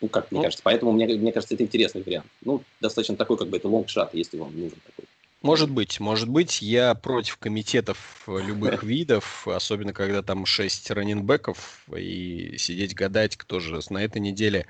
Ну, 0.00 0.08
как 0.08 0.30
мне 0.30 0.38
ну, 0.38 0.44
кажется. 0.44 0.62
Поэтому 0.62 0.92
мне, 0.92 1.06
мне 1.06 1.32
кажется, 1.32 1.54
это 1.54 1.64
интересный 1.64 2.02
вариант. 2.02 2.26
Ну, 2.44 2.62
достаточно 2.80 3.16
такой, 3.16 3.38
как 3.38 3.48
бы 3.48 3.56
это 3.56 3.68
лонгшат, 3.68 4.14
если 4.14 4.36
вам 4.36 4.52
нужен 4.54 4.78
такой. 4.84 5.06
Может 5.46 5.70
быть, 5.70 6.00
может 6.00 6.28
быть. 6.28 6.60
Я 6.60 6.92
против 6.96 7.36
комитетов 7.36 8.24
любых 8.26 8.82
видов, 8.82 9.46
особенно 9.46 9.92
когда 9.92 10.20
там 10.20 10.44
6 10.44 10.90
раненбеков, 10.90 11.84
и 11.96 12.56
сидеть 12.58 12.96
гадать, 12.96 13.36
кто 13.36 13.60
же 13.60 13.78
на 13.90 14.02
этой 14.02 14.20
неделе 14.20 14.66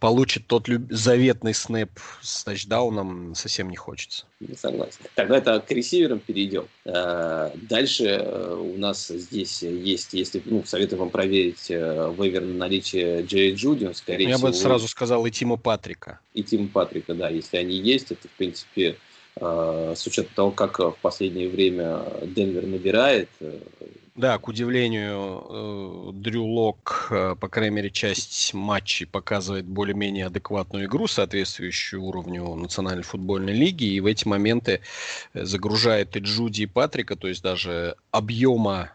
получит 0.00 0.46
тот 0.46 0.68
люб... 0.68 0.82
заветный 0.90 1.54
снэп 1.54 1.92
с 2.20 2.44
тачдауном, 2.44 3.34
совсем 3.34 3.70
не 3.70 3.76
хочется. 3.76 4.26
Не 4.40 4.54
согласен. 4.54 4.98
Тогда 5.14 5.38
это 5.38 5.60
к 5.60 5.70
ресиверам 5.70 6.20
перейдем. 6.20 6.66
Э, 6.84 7.50
дальше 7.54 8.04
э, 8.04 8.54
у 8.54 8.76
нас 8.76 9.08
здесь 9.08 9.62
есть, 9.62 10.12
если 10.12 10.42
ну, 10.44 10.62
советую 10.66 10.98
вам 10.98 11.08
проверить 11.08 11.70
э, 11.70 12.14
вейвер 12.18 12.42
на 12.42 12.54
наличие 12.54 13.22
Джей 13.22 13.54
Джуди, 13.54 13.90
скорее 13.94 14.28
Я 14.28 14.36
всего. 14.36 14.48
Я 14.48 14.52
бы 14.52 14.58
сразу 14.58 14.88
сказал 14.88 15.24
и 15.24 15.30
Тима 15.30 15.56
Патрика. 15.56 16.20
И 16.34 16.42
Тима 16.42 16.68
Патрика, 16.68 17.14
да, 17.14 17.30
если 17.30 17.56
они 17.56 17.76
есть, 17.76 18.12
это 18.12 18.28
в 18.28 18.32
принципе 18.32 18.90
Э, 18.90 19.07
с 19.40 20.06
учетом 20.06 20.32
того, 20.34 20.50
как 20.50 20.78
в 20.78 20.96
последнее 21.00 21.48
время 21.48 22.02
Денвер 22.22 22.66
набирает, 22.66 23.28
э, 23.40 23.58
Да, 24.18 24.36
к 24.38 24.48
удивлению, 24.48 25.46
э, 25.48 26.10
Дрю 26.12 26.44
Лок, 26.44 27.06
э, 27.10 27.36
по 27.38 27.48
крайней 27.48 27.76
мере, 27.76 27.88
часть 27.88 28.52
матчей 28.52 29.06
показывает 29.06 29.64
более-менее 29.64 30.26
адекватную 30.26 30.86
игру, 30.86 31.06
соответствующую 31.06 32.02
уровню 32.02 32.56
Национальной 32.56 33.04
футбольной 33.04 33.52
лиги, 33.52 33.84
и 33.84 34.00
в 34.00 34.06
эти 34.06 34.26
моменты 34.26 34.80
э, 35.34 35.44
загружает 35.44 36.16
и 36.16 36.18
Джуди, 36.18 36.62
и 36.62 36.66
Патрика, 36.66 37.14
то 37.14 37.28
есть 37.28 37.44
даже 37.44 37.94
объема 38.10 38.90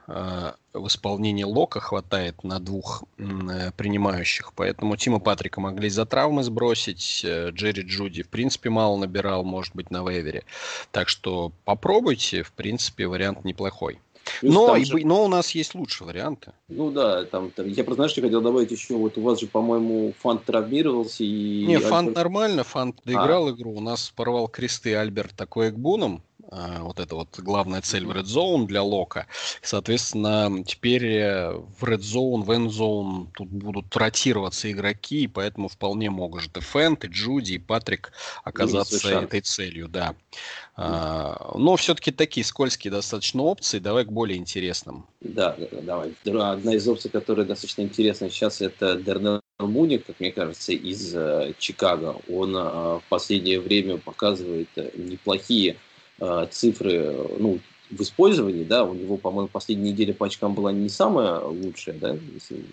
в 0.74 0.88
исполнении 0.88 1.44
Лока 1.44 1.80
хватает 1.80 2.44
на 2.44 2.60
двух 2.60 3.04
принимающих, 3.16 4.52
поэтому 4.54 4.98
Тима 4.98 5.20
Патрика 5.20 5.62
могли 5.62 5.88
за 5.88 6.06
травмы 6.06 6.44
сбросить, 6.44 7.24
Джерри 7.24 7.84
Джуди 7.84 8.24
в 8.24 8.30
принципе 8.30 8.70
мало 8.70 8.98
набирал, 8.98 9.46
может 9.46 9.74
быть, 9.74 9.90
на 9.90 10.04
вейвере. 10.04 10.44
Так 10.92 11.08
что 11.08 11.54
попробуйте, 11.64 12.44
в 12.44 12.52
принципе, 12.52 13.08
вариант 13.08 13.46
неплохой. 13.46 14.00
Но, 14.42 14.76
и, 14.76 14.86
же... 14.86 14.98
но 15.06 15.26
у 15.26 15.28
нас 15.28 15.52
есть 15.52 15.76
лучшие 15.76 16.08
варианты. 16.08 16.54
Ну 16.68 16.92
да, 16.92 17.26
там, 17.26 17.52
там 17.52 17.68
я 17.68 17.84
просто, 17.84 17.96
знаешь, 17.96 18.12
что 18.12 18.22
хотел 18.22 18.42
добавить 18.42 18.72
еще, 18.72 18.96
вот 18.96 19.18
у 19.18 19.22
вас 19.22 19.40
же, 19.40 19.48
по-моему, 19.48 20.14
Фант 20.20 20.46
травмировался 20.46 21.24
и... 21.24 21.66
Не, 21.66 21.80
Фант 21.80 22.10
Альберт... 22.10 22.16
нормально, 22.16 22.64
Фант 22.64 23.02
доиграл 23.06 23.48
а. 23.48 23.52
игру, 23.52 23.74
у 23.74 23.82
нас 23.82 24.12
порвал 24.16 24.48
кресты 24.48 24.96
Альберт 24.96 25.36
такой 25.36 25.70
Экбуном, 25.70 26.24
а, 26.24 26.33
вот 26.80 27.00
это 27.00 27.16
вот 27.16 27.40
главная 27.40 27.82
цель 27.82 28.06
в 28.06 28.12
Red 28.12 28.26
Zone 28.26 28.66
для 28.68 28.84
Лока. 28.84 29.28
Соответственно, 29.62 30.64
теперь 30.66 31.06
э, 31.06 31.52
в 31.52 31.84
Red 31.84 32.00
Zone, 32.00 32.44
в 32.44 32.52
End 32.52 32.70
Zone 32.70 33.28
тут 33.34 33.50
будут 33.50 33.96
ротироваться 33.96 34.72
игроки, 34.72 35.24
и 35.24 35.28
поэтому 35.28 35.68
вполне 35.68 36.10
могут 36.10 36.56
и 36.58 36.60
Фэнт, 36.60 37.06
и 37.06 37.08
Джуди, 37.08 37.54
и 37.54 37.58
Патрик 37.60 38.12
оказаться 38.44 39.10
ну, 39.10 39.22
этой 39.22 39.42
целью, 39.42 39.88
да. 39.88 40.16
А, 40.76 41.52
но 41.56 41.76
все-таки 41.76 42.12
такие 42.12 42.44
скользкие 42.44 42.92
достаточно 42.92 43.44
опции. 43.44 43.80
Давай 43.80 44.06
к 44.06 44.12
более 44.12 44.38
интересным. 44.38 45.06
Да, 45.22 45.56
да, 45.58 45.82
давай. 45.82 46.14
Одна 46.26 46.76
из 46.76 46.88
опций, 46.88 47.12
которая 47.12 47.46
достаточно 47.46 47.82
интересна 47.82 48.30
сейчас, 48.30 48.62
это 48.62 48.96
Дернел 48.96 49.42
Муни, 49.60 49.98
как 49.98 50.20
мне 50.20 50.32
кажется, 50.32 50.74
из 50.74 51.14
э, 51.16 51.54
Чикаго. 51.60 52.18
Он 52.28 52.56
э, 52.56 52.60
в 52.60 53.04
последнее 53.08 53.60
время 53.60 53.98
показывает 53.98 54.70
э, 54.76 54.90
неплохие 54.96 55.74
Э, 55.74 55.93
цифры 56.52 57.16
ну, 57.40 57.60
в 57.90 58.02
использовании, 58.02 58.64
да, 58.64 58.84
у 58.84 58.94
него, 58.94 59.18
по-моему, 59.18 59.50
последняя 59.50 59.92
неделя 59.92 60.14
по 60.14 60.26
очкам 60.26 60.54
была 60.54 60.72
не 60.72 60.90
самая 60.90 61.40
лучшая, 61.40 61.96
да, 61.96 62.18
если 62.34 62.64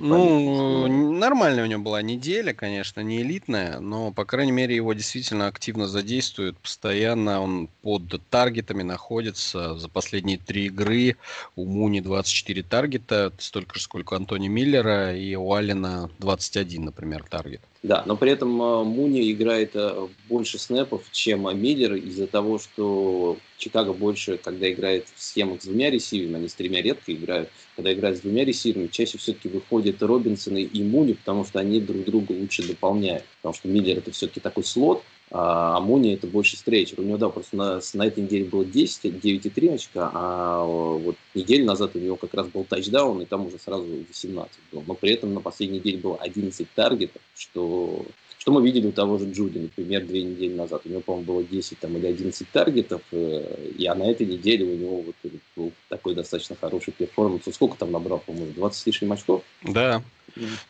ну, 0.00 1.12
нормальная 1.12 1.64
у 1.64 1.66
него 1.66 1.82
была 1.82 2.02
неделя, 2.02 2.52
конечно, 2.52 3.00
не 3.00 3.22
элитная, 3.22 3.80
но, 3.80 4.12
по 4.12 4.24
крайней 4.24 4.52
мере, 4.52 4.74
его 4.74 4.92
действительно 4.92 5.46
активно 5.46 5.86
задействуют. 5.86 6.58
Постоянно 6.58 7.40
он 7.40 7.68
под 7.82 8.20
таргетами 8.30 8.82
находится. 8.82 9.76
За 9.76 9.88
последние 9.88 10.38
три 10.38 10.66
игры 10.66 11.16
у 11.54 11.64
Муни 11.64 12.00
24 12.00 12.62
таргета, 12.62 13.32
столько 13.38 13.78
же, 13.78 13.84
сколько 13.84 14.14
у 14.14 14.16
Антони 14.16 14.48
Миллера, 14.48 15.16
и 15.16 15.34
у 15.34 15.52
Алина 15.52 16.10
21, 16.18 16.86
например, 16.86 17.24
таргет. 17.28 17.60
Да, 17.82 18.02
но 18.04 18.16
при 18.16 18.32
этом 18.32 18.60
э, 18.60 18.82
Муни 18.82 19.30
играет 19.30 19.70
э, 19.74 20.08
больше 20.28 20.58
снэпов, 20.58 21.04
чем 21.12 21.42
Миллер, 21.56 21.94
из-за 21.94 22.26
того, 22.26 22.58
что 22.58 23.38
Чикаго 23.58 23.92
больше, 23.92 24.38
когда 24.38 24.70
играет 24.70 25.06
в 25.14 25.22
схемах 25.22 25.62
с 25.62 25.66
двумя 25.66 25.90
ресиверами, 25.90 26.36
они 26.36 26.48
с 26.48 26.54
тремя 26.54 26.82
редко 26.82 27.12
играют, 27.12 27.48
когда 27.76 27.92
играют 27.92 28.18
с 28.18 28.22
двумя 28.22 28.44
ресиверами, 28.44 28.88
чаще 28.88 29.18
все-таки 29.18 29.48
выходят 29.76 30.02
Робинсон 30.02 30.56
и 30.56 30.82
Муни, 30.82 31.12
потому 31.12 31.44
что 31.44 31.58
они 31.58 31.80
друг 31.80 32.04
друга 32.04 32.32
лучше 32.32 32.66
дополняют. 32.66 33.24
Потому 33.42 33.54
что 33.54 33.68
Миллер 33.68 33.98
это 33.98 34.10
все-таки 34.10 34.40
такой 34.40 34.64
слот, 34.64 35.02
а 35.30 35.80
Муни 35.80 36.14
это 36.14 36.26
больше 36.26 36.56
stretcher. 36.56 37.00
У 37.00 37.02
него, 37.02 37.18
да, 37.18 37.28
просто 37.28 37.56
на, 37.56 37.80
на 37.94 38.06
этой 38.06 38.22
неделе 38.22 38.44
было 38.44 38.64
10, 38.64 39.04
9,3 39.04 39.74
очка, 39.74 40.10
а 40.14 40.64
вот 40.64 41.16
неделю 41.34 41.66
назад 41.66 41.92
у 41.94 41.98
него 41.98 42.16
как 42.16 42.32
раз 42.34 42.46
был 42.48 42.64
тачдаун, 42.64 43.20
и 43.22 43.26
там 43.26 43.46
уже 43.46 43.58
сразу 43.58 43.86
18 44.08 44.52
был. 44.72 44.82
Но 44.86 44.94
при 44.94 45.12
этом 45.12 45.34
на 45.34 45.40
последней 45.40 45.78
неделе 45.78 45.98
было 45.98 46.16
11 46.16 46.66
таргетов, 46.74 47.22
что 47.36 48.06
что 48.46 48.52
мы 48.52 48.62
видели 48.62 48.86
у 48.86 48.92
того 48.92 49.18
же 49.18 49.28
Джуди, 49.28 49.58
например, 49.58 50.06
две 50.06 50.22
недели 50.22 50.54
назад. 50.54 50.82
У 50.84 50.88
него, 50.88 51.00
по-моему, 51.00 51.26
было 51.26 51.42
10 51.42 51.80
там, 51.80 51.96
или 51.96 52.06
11 52.06 52.48
таргетов, 52.52 53.02
э, 53.10 53.72
и 53.76 53.84
а 53.86 53.96
на 53.96 54.04
этой 54.04 54.24
неделе 54.24 54.64
у 54.64 54.76
него 54.76 55.02
вот 55.02 55.32
был 55.56 55.72
такой 55.88 56.14
достаточно 56.14 56.54
хороший 56.54 56.92
перформанс. 56.92 57.42
Сколько 57.52 57.76
там 57.76 57.90
набрал, 57.90 58.20
по-моему, 58.24 58.52
20 58.54 58.80
с 58.80 58.86
лишним 58.86 59.10
очков? 59.10 59.42
Да, 59.64 60.00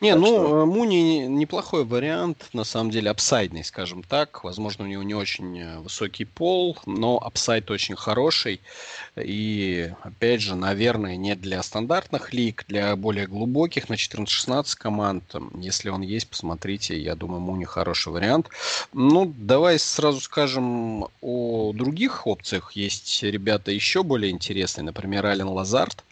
не, 0.00 0.12
так 0.12 0.20
ну, 0.20 0.26
что... 0.26 0.62
Э, 0.62 0.64
Муни 0.64 1.26
неплохой 1.26 1.84
вариант, 1.84 2.48
на 2.52 2.64
самом 2.64 2.90
деле, 2.90 3.10
апсайдный, 3.10 3.64
скажем 3.64 4.02
так. 4.02 4.44
Возможно, 4.44 4.84
у 4.84 4.88
него 4.88 5.02
не 5.02 5.14
очень 5.14 5.58
э, 5.58 5.78
высокий 5.80 6.24
пол, 6.24 6.78
но 6.86 7.18
апсайд 7.18 7.70
очень 7.70 7.96
хороший. 7.96 8.60
И, 9.16 9.90
опять 10.02 10.40
же, 10.40 10.54
наверное, 10.54 11.16
не 11.16 11.34
для 11.34 11.62
стандартных 11.62 12.32
лиг, 12.32 12.64
для 12.68 12.94
более 12.96 13.26
глубоких, 13.26 13.88
на 13.88 13.94
14-16 13.94 14.76
команд. 14.76 15.34
Если 15.58 15.88
он 15.88 16.02
есть, 16.02 16.28
посмотрите, 16.28 16.98
я 16.98 17.14
думаю, 17.14 17.40
Муни 17.40 17.64
хороший 17.64 18.12
вариант. 18.12 18.48
Ну, 18.92 19.32
давай 19.36 19.78
сразу 19.78 20.20
скажем 20.20 21.06
о 21.20 21.72
других 21.74 22.26
опциях. 22.26 22.72
Есть 22.72 23.22
ребята 23.22 23.72
еще 23.72 24.02
более 24.02 24.30
интересные, 24.30 24.84
например, 24.84 25.26
Ален 25.26 25.48
Лазард. 25.48 26.04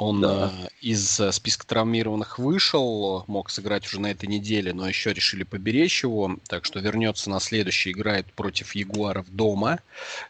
Он 0.00 0.22
да. 0.22 0.50
э, 0.50 0.68
из 0.80 1.20
э, 1.20 1.30
списка 1.30 1.66
травмированных 1.66 2.38
вышел, 2.38 3.22
мог 3.26 3.50
сыграть 3.50 3.86
уже 3.86 4.00
на 4.00 4.10
этой 4.10 4.26
неделе, 4.26 4.72
но 4.72 4.88
еще 4.88 5.12
решили 5.12 5.42
поберечь 5.42 6.02
его, 6.02 6.38
так 6.48 6.64
что 6.64 6.80
вернется 6.80 7.28
на 7.28 7.38
следующий, 7.38 7.90
играет 7.90 8.32
против 8.32 8.74
Ягуаров 8.74 9.28
дома. 9.28 9.80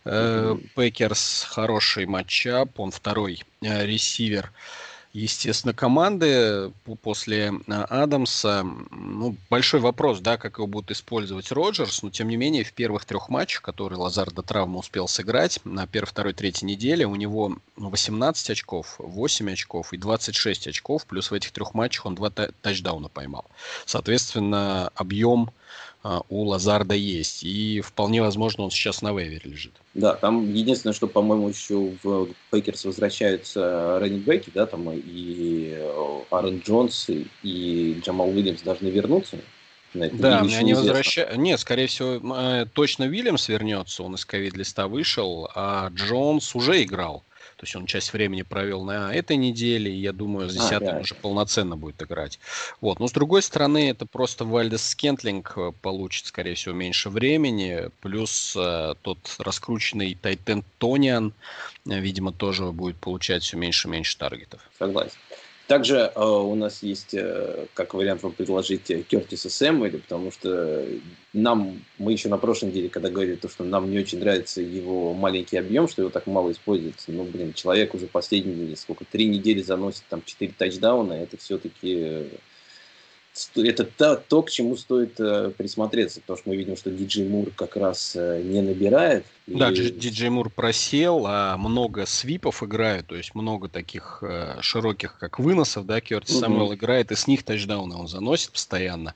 Э, 0.04 0.56
Packers 0.74 1.46
хороший 1.48 2.06
matchup, 2.06 2.80
он 2.80 2.90
второй 2.90 3.44
э, 3.60 3.86
ресивер 3.86 4.52
естественно, 5.12 5.74
команды 5.74 6.72
после 7.02 7.52
а, 7.68 8.02
Адамса. 8.02 8.64
Ну, 8.90 9.36
большой 9.48 9.80
вопрос, 9.80 10.20
да, 10.20 10.36
как 10.36 10.58
его 10.58 10.66
будут 10.66 10.90
использовать 10.90 11.50
Роджерс, 11.50 12.02
но 12.02 12.10
тем 12.10 12.28
не 12.28 12.36
менее 12.36 12.64
в 12.64 12.72
первых 12.72 13.04
трех 13.04 13.28
матчах, 13.28 13.62
которые 13.62 13.98
Лазард 13.98 14.30
до 14.30 14.42
травмы 14.42 14.78
успел 14.78 15.08
сыграть, 15.08 15.60
на 15.64 15.86
первой, 15.86 16.06
второй, 16.06 16.32
третьей 16.32 16.68
неделе 16.68 17.06
у 17.06 17.16
него 17.16 17.56
18 17.76 18.50
очков, 18.50 18.96
8 18.98 19.52
очков 19.52 19.92
и 19.92 19.96
26 19.96 20.68
очков, 20.68 21.06
плюс 21.06 21.30
в 21.30 21.34
этих 21.34 21.50
трех 21.52 21.74
матчах 21.74 22.06
он 22.06 22.14
два 22.14 22.30
тачдауна 22.30 23.08
поймал. 23.08 23.44
Соответственно, 23.86 24.90
объем 24.94 25.50
а, 26.02 26.22
у 26.28 26.44
Лазарда 26.44 26.94
есть. 26.94 27.42
И 27.42 27.80
вполне 27.80 28.22
возможно, 28.22 28.64
он 28.64 28.70
сейчас 28.70 29.02
на 29.02 29.12
вейвере 29.12 29.42
лежит. 29.44 29.72
Да, 29.94 30.14
там 30.14 30.52
единственное, 30.52 30.94
что, 30.94 31.06
по-моему, 31.06 31.48
еще 31.48 31.92
в 32.02 32.28
Пейкерс 32.50 32.84
возвращаются 32.84 33.98
раннинgbеки, 34.00 34.50
да, 34.54 34.66
там 34.66 34.90
и 34.92 35.78
Аарон 36.30 36.62
Джонс, 36.64 37.10
и 37.42 38.00
Джамал 38.02 38.28
Уильямс 38.28 38.62
должны 38.62 38.88
вернуться. 38.88 39.38
Да, 39.92 40.40
они 40.40 40.74
возвращаются. 40.74 41.36
Нет, 41.36 41.58
скорее 41.58 41.88
всего, 41.88 42.36
э, 42.36 42.66
точно 42.72 43.06
Уильямс 43.06 43.48
вернется, 43.48 44.04
он 44.04 44.14
из 44.14 44.24
ковид-листа 44.24 44.86
вышел, 44.86 45.50
а 45.54 45.88
Джонс 45.88 46.54
уже 46.54 46.82
играл. 46.82 47.24
То 47.60 47.64
есть 47.64 47.76
он 47.76 47.84
часть 47.84 48.14
времени 48.14 48.40
провел 48.40 48.84
на 48.84 49.14
этой 49.14 49.36
неделе, 49.36 49.92
и 49.92 49.98
я 49.98 50.14
думаю, 50.14 50.48
с 50.48 50.54
10 50.54 50.82
а, 50.82 50.98
уже 51.00 51.14
полноценно 51.14 51.76
будет 51.76 52.02
играть. 52.02 52.38
Вот. 52.80 53.00
Но 53.00 53.06
с 53.06 53.12
другой 53.12 53.42
стороны, 53.42 53.90
это 53.90 54.06
просто 54.06 54.46
Вальдес 54.46 54.82
Скентлинг 54.82 55.52
э, 55.58 55.72
получит, 55.82 56.24
скорее 56.24 56.54
всего, 56.54 56.74
меньше 56.74 57.10
времени, 57.10 57.90
плюс 58.00 58.56
э, 58.56 58.94
тот 59.02 59.18
раскрученный 59.38 60.14
Тайтен 60.14 60.64
Тониан, 60.78 61.34
э, 61.86 62.00
видимо, 62.00 62.32
тоже 62.32 62.64
будет 62.72 62.96
получать 62.96 63.42
все 63.42 63.58
меньше 63.58 63.88
и 63.88 63.90
меньше 63.90 64.16
таргетов. 64.16 64.62
Согласен. 64.78 65.18
Также 65.70 66.10
э, 66.12 66.20
у 66.20 66.56
нас 66.56 66.82
есть, 66.82 67.14
э, 67.14 67.66
как 67.74 67.94
вариант, 67.94 68.24
вам 68.24 68.32
предложить 68.32 68.90
э, 68.90 69.02
Кертиса 69.02 69.48
Сэмуэля, 69.48 69.98
потому 70.00 70.32
что 70.32 70.84
нам, 71.32 71.84
мы 71.96 72.10
еще 72.10 72.28
на 72.28 72.38
прошлой 72.38 72.70
неделе, 72.70 72.88
когда 72.88 73.08
говорили, 73.08 73.36
то, 73.36 73.48
что 73.48 73.62
нам 73.62 73.88
не 73.88 74.00
очень 74.00 74.18
нравится 74.18 74.60
его 74.60 75.14
маленький 75.14 75.58
объем, 75.58 75.86
что 75.86 76.02
его 76.02 76.10
так 76.10 76.26
мало 76.26 76.50
используется. 76.50 77.12
Ну, 77.12 77.22
блин, 77.22 77.52
человек 77.52 77.94
уже 77.94 78.08
последние, 78.08 78.74
сколько, 78.74 79.04
три 79.04 79.26
недели 79.26 79.62
заносит 79.62 80.02
там 80.08 80.24
четыре 80.26 80.52
тачдауна, 80.58 81.12
это 81.12 81.36
все-таки 81.36 81.98
э, 82.00 82.28
это 83.54 83.84
то, 83.84 84.16
то, 84.16 84.42
к 84.42 84.50
чему 84.50 84.76
стоит 84.76 85.18
э, 85.20 85.52
присмотреться, 85.56 86.20
потому 86.20 86.38
что 86.38 86.48
мы 86.48 86.56
видим, 86.56 86.76
что 86.76 86.90
Диджей 86.90 87.28
Мур 87.28 87.50
как 87.54 87.76
раз 87.76 88.14
э, 88.16 88.42
не 88.42 88.60
набирает. 88.60 89.24
Да. 89.46 89.70
Диджей 89.70 90.30
Мур 90.30 90.50
просел, 90.50 91.24
а 91.26 91.56
много 91.56 92.06
свипов 92.06 92.62
играют, 92.62 93.06
то 93.06 93.16
есть 93.16 93.34
много 93.34 93.68
таких 93.68 94.22
э, 94.22 94.56
широких, 94.60 95.18
как 95.18 95.38
выносов, 95.38 95.86
да, 95.86 96.00
Кертис 96.00 96.34
угу. 96.34 96.40
Самуэл 96.40 96.74
играет, 96.74 97.12
и 97.12 97.16
с 97.16 97.26
них 97.26 97.42
тачдауны 97.44 97.96
он 97.96 98.08
заносит 98.08 98.52
постоянно. 98.52 99.14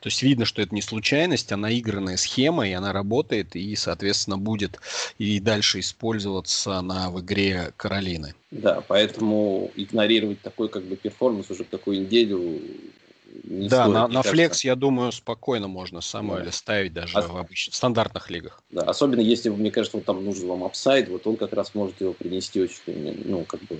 То 0.00 0.08
есть 0.08 0.22
видно, 0.22 0.44
что 0.44 0.62
это 0.62 0.74
не 0.74 0.82
случайность, 0.82 1.52
а 1.52 1.56
наигранная 1.56 2.16
схема, 2.16 2.68
и 2.68 2.72
она 2.72 2.92
работает, 2.92 3.56
и, 3.56 3.74
соответственно, 3.76 4.38
будет 4.38 4.80
и 5.18 5.40
дальше 5.40 5.80
использоваться 5.80 6.80
на, 6.80 7.10
в 7.10 7.20
игре 7.20 7.72
Каролины. 7.76 8.34
Да, 8.50 8.82
поэтому 8.86 9.70
игнорировать 9.74 10.40
такой 10.40 10.68
как 10.68 10.84
бы 10.84 10.96
перформанс 10.96 11.50
уже 11.50 11.64
такую 11.64 12.02
неделю 12.02 12.60
не 13.44 13.68
да, 13.68 13.88
на, 13.88 14.08
на 14.08 14.22
flex, 14.22 14.64
я 14.64 14.76
думаю, 14.76 15.12
спокойно 15.12 15.68
можно 15.68 16.00
Самуэля 16.00 16.46
да. 16.46 16.52
ставить 16.52 16.92
даже 16.92 17.18
а... 17.18 17.22
в 17.22 17.36
обычных 17.36 17.74
стандартных 17.74 18.30
лигах. 18.30 18.62
Да, 18.70 18.82
особенно 18.82 19.20
если, 19.20 19.48
мне 19.48 19.70
кажется, 19.70 19.96
вот 19.96 20.06
там 20.06 20.24
нужен 20.24 20.48
вам 20.48 20.64
upside, 20.64 21.08
вот 21.08 21.26
он 21.26 21.36
как 21.36 21.52
раз 21.52 21.74
может 21.74 22.00
его 22.00 22.12
принести 22.12 22.60
очень, 22.60 23.22
ну, 23.24 23.44
как 23.44 23.60
бы 23.62 23.78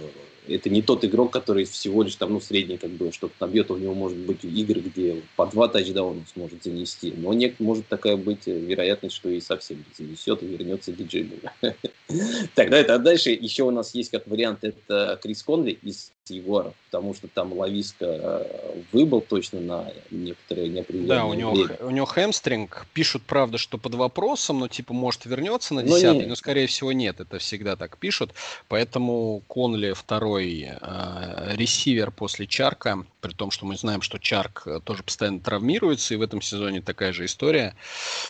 это 0.49 0.71
не 0.71 0.83
тот 0.83 1.05
игрок, 1.05 1.33
который 1.33 1.65
всего 1.65 2.03
лишь 2.03 2.17
там, 2.17 2.33
ну, 2.33 2.41
средний, 2.41 2.77
как 2.77 2.91
бы, 2.91 3.13
что-то 3.13 3.35
набьет, 3.41 3.71
у 3.71 3.77
него 3.77 3.95
может 3.95 4.19
быть 4.19 4.45
игры, 4.45 4.81
где 4.81 5.23
по 5.37 5.47
два 5.47 5.69
тачдауна 5.69 6.25
сможет 6.33 6.63
занести. 6.63 7.13
Но 7.17 7.33
нет, 7.33 7.59
может 7.61 7.89
такая 7.89 8.17
быть 8.17 8.47
вероятность, 8.47 9.17
что 9.17 9.29
и 9.29 9.41
совсем 9.41 9.79
не 9.79 10.07
занесет, 10.07 10.43
и 10.43 10.47
вернется 10.47 10.93
Диджей 10.93 11.31
Тогда 12.55 12.79
это 12.79 12.95
а 12.95 12.99
дальше 12.99 13.31
еще 13.31 13.65
у 13.65 13.71
нас 13.71 13.95
есть 13.95 14.11
как 14.11 14.27
вариант, 14.27 14.63
это 14.63 15.19
Крис 15.23 15.43
Конли 15.43 15.73
из 15.83 16.13
Ягуаров, 16.31 16.73
потому 16.91 17.15
что 17.15 17.29
там 17.29 17.53
Лависка 17.53 18.05
э, 18.05 18.83
выбыл 18.93 19.21
точно 19.21 19.61
на 19.61 19.93
некоторые 20.11 20.69
неопределенные 20.69 21.09
Да, 21.09 21.25
у 21.27 21.35
него, 21.35 21.53
время. 21.53 21.77
у 21.81 21.91
него 21.91 22.07
хэмстринг. 22.07 22.87
Пишут, 22.93 23.23
правда, 23.27 23.59
что 23.59 23.79
под 23.79 23.95
вопросом, 23.95 24.61
но 24.61 24.69
типа 24.69 24.93
может 24.93 25.25
вернется 25.27 25.75
на 25.75 25.83
10 25.83 26.05
но, 26.05 26.29
но 26.29 26.35
скорее 26.35 26.67
всего 26.67 26.93
нет. 26.93 27.21
Это 27.21 27.39
всегда 27.39 27.77
так 27.77 27.99
пишут. 27.99 28.33
Поэтому 28.69 29.43
Конли 29.47 29.93
второй 29.93 30.69
э, 30.71 31.55
ресивер 31.55 32.11
после 32.11 32.47
Чарка, 32.47 33.05
при 33.21 33.33
том, 33.33 33.51
что 33.51 33.67
мы 33.67 33.77
знаем, 33.77 34.03
что 34.03 34.19
Чарк 34.19 34.63
э, 34.67 34.81
тоже 34.83 35.03
постоянно 35.03 35.41
травмируется, 35.41 36.15
и 36.15 36.17
в 36.17 36.23
этом 36.23 36.43
сезоне 36.43 36.81
такая 36.81 37.13
же 37.13 37.25
история. 37.25 37.75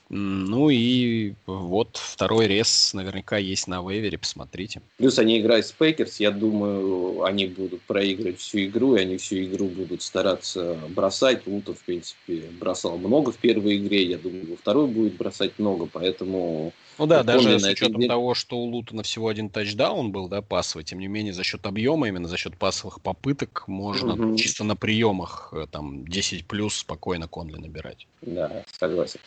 Ну 0.09 0.71
и 0.71 1.35
вот 1.47 1.97
второй 1.97 2.47
рез 2.47 2.93
наверняка 2.95 3.37
есть 3.38 3.69
на 3.69 3.81
вейвере, 3.81 4.19
посмотрите. 4.19 4.83
Плюс 4.99 5.19
они 5.19 5.41
играют 5.41 5.67
с 5.67 5.73
Пейкерс, 5.73 6.21
я 6.21 6.31
думаю, 6.31 7.25
они 7.25 7.47
будут 7.47 7.83
проигрывать 7.87 8.40
всю 8.40 8.66
игру, 8.66 8.97
и 8.97 9.00
они 9.00 9.16
всю 9.16 9.37
игру 9.45 9.66
будут 9.66 10.02
стараться 10.02 10.78
бросать. 10.90 11.47
Лута, 11.47 11.75
в 11.75 11.81
принципе, 11.81 12.45
бросал 12.59 12.99
много 12.99 13.33
в 13.33 13.37
первой 13.37 13.78
игре, 13.78 14.05
я 14.05 14.19
думаю, 14.19 14.50
во 14.50 14.57
второй 14.57 14.88
будет 14.88 15.16
бросать 15.16 15.59
много, 15.59 15.87
поэтому... 15.90 16.73
Ну 16.99 17.07
да, 17.07 17.23
даже 17.23 17.59
с 17.59 17.64
учетом 17.64 18.00
деле... 18.00 18.09
того, 18.09 18.35
что 18.35 18.57
у 18.57 18.64
Лутона 18.64 19.02
всего 19.02 19.28
один 19.28 19.50
тачдаун 19.50 20.12
был, 20.12 20.28
да, 20.28 20.43
пасовый, 20.43 20.85
тем 20.85 20.99
не 20.99 21.09
менее, 21.09 21.33
за 21.33 21.45
счет 21.45 21.66
объема, 21.66 22.09
именно 22.09 22.28
за 22.28 22.37
счет 22.37 22.57
пасовых 22.57 23.00
попыток, 23.00 23.64
можно 23.66 24.14
угу. 24.14 24.37
чисто 24.37 24.64
на 24.64 24.76
приемах 24.76 25.52
э, 25.52 25.66
там 25.71 26.07
10 26.07 26.47
плюс 26.47 26.76
спокойно 26.76 27.28
Конли 27.28 27.57
набирать. 27.57 28.07
Да, 28.23 28.64
согласен. 28.78 29.21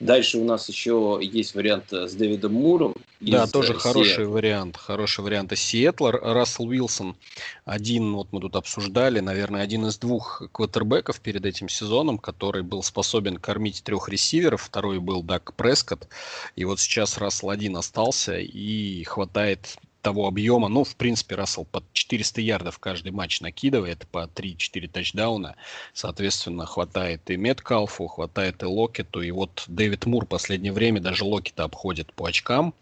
Дальше 0.00 0.38
у 0.38 0.44
нас 0.44 0.68
еще 0.68 1.18
есть 1.22 1.54
вариант 1.54 1.92
э, 1.92 2.08
с 2.08 2.14
Дэвидом 2.14 2.54
Муром. 2.54 2.94
Да, 3.20 3.46
тоже 3.46 3.74
хороший 3.74 4.16
Сиэтла. 4.16 4.32
вариант. 4.32 4.76
Хороший 4.76 5.20
вариант 5.22 5.52
из 5.52 5.60
Сиэтла. 5.60 6.12
Рассел 6.12 6.66
Уилсон 6.66 7.16
один, 7.64 8.12
вот 8.14 8.28
мы 8.32 8.40
тут 8.40 8.56
обсуждали, 8.56 9.20
наверное, 9.20 9.62
один 9.62 9.86
из 9.86 9.96
двух 9.96 10.42
квотербеков 10.52 11.20
перед 11.20 11.46
этим 11.46 11.68
сезоном, 11.68 12.18
который 12.18 12.62
был 12.62 12.82
способен 12.82 13.36
кормить 13.36 13.82
трех 13.84 14.08
ресиверов. 14.08 14.62
Второй 14.62 14.98
был 14.98 15.22
Дак 15.22 15.54
Прескотт. 15.54 16.08
И 16.56 16.64
вот 16.64 16.80
сейчас 16.80 17.16
Рассел 17.16 17.50
один 17.50 17.76
остался 17.76 18.36
и 18.38 19.04
хватает 19.04 19.78
того 20.04 20.28
объема. 20.28 20.68
Ну, 20.68 20.84
в 20.84 20.94
принципе, 20.96 21.34
Рассел 21.34 21.64
под 21.64 21.82
400 21.94 22.42
ярдов 22.42 22.78
каждый 22.78 23.10
матч 23.10 23.40
накидывает, 23.40 24.06
по 24.12 24.26
3-4 24.32 24.88
тачдауна. 24.88 25.56
Соответственно, 25.94 26.66
хватает 26.66 27.30
и 27.30 27.36
Меткалфу, 27.36 28.06
хватает 28.06 28.62
и 28.62 28.66
Локету. 28.66 29.22
И 29.22 29.30
вот 29.30 29.64
Дэвид 29.66 30.06
Мур 30.06 30.26
в 30.26 30.28
последнее 30.28 30.72
время 30.72 31.00
даже 31.00 31.24
Локета 31.24 31.64
обходит 31.64 32.12
по 32.12 32.26
очкам, 32.26 32.74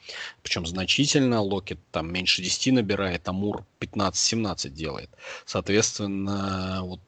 причем 0.43 0.67
значительно. 0.67 1.41
Локет 1.41 1.79
там 1.93 2.13
меньше 2.13 2.43
10 2.43 2.75
набирает, 2.75 3.29
а 3.29 3.33
Мур 3.33 3.65
15-17 3.81 4.69
делает. 4.71 5.11
Соответственно, 5.47 6.81
вот 6.83 7.01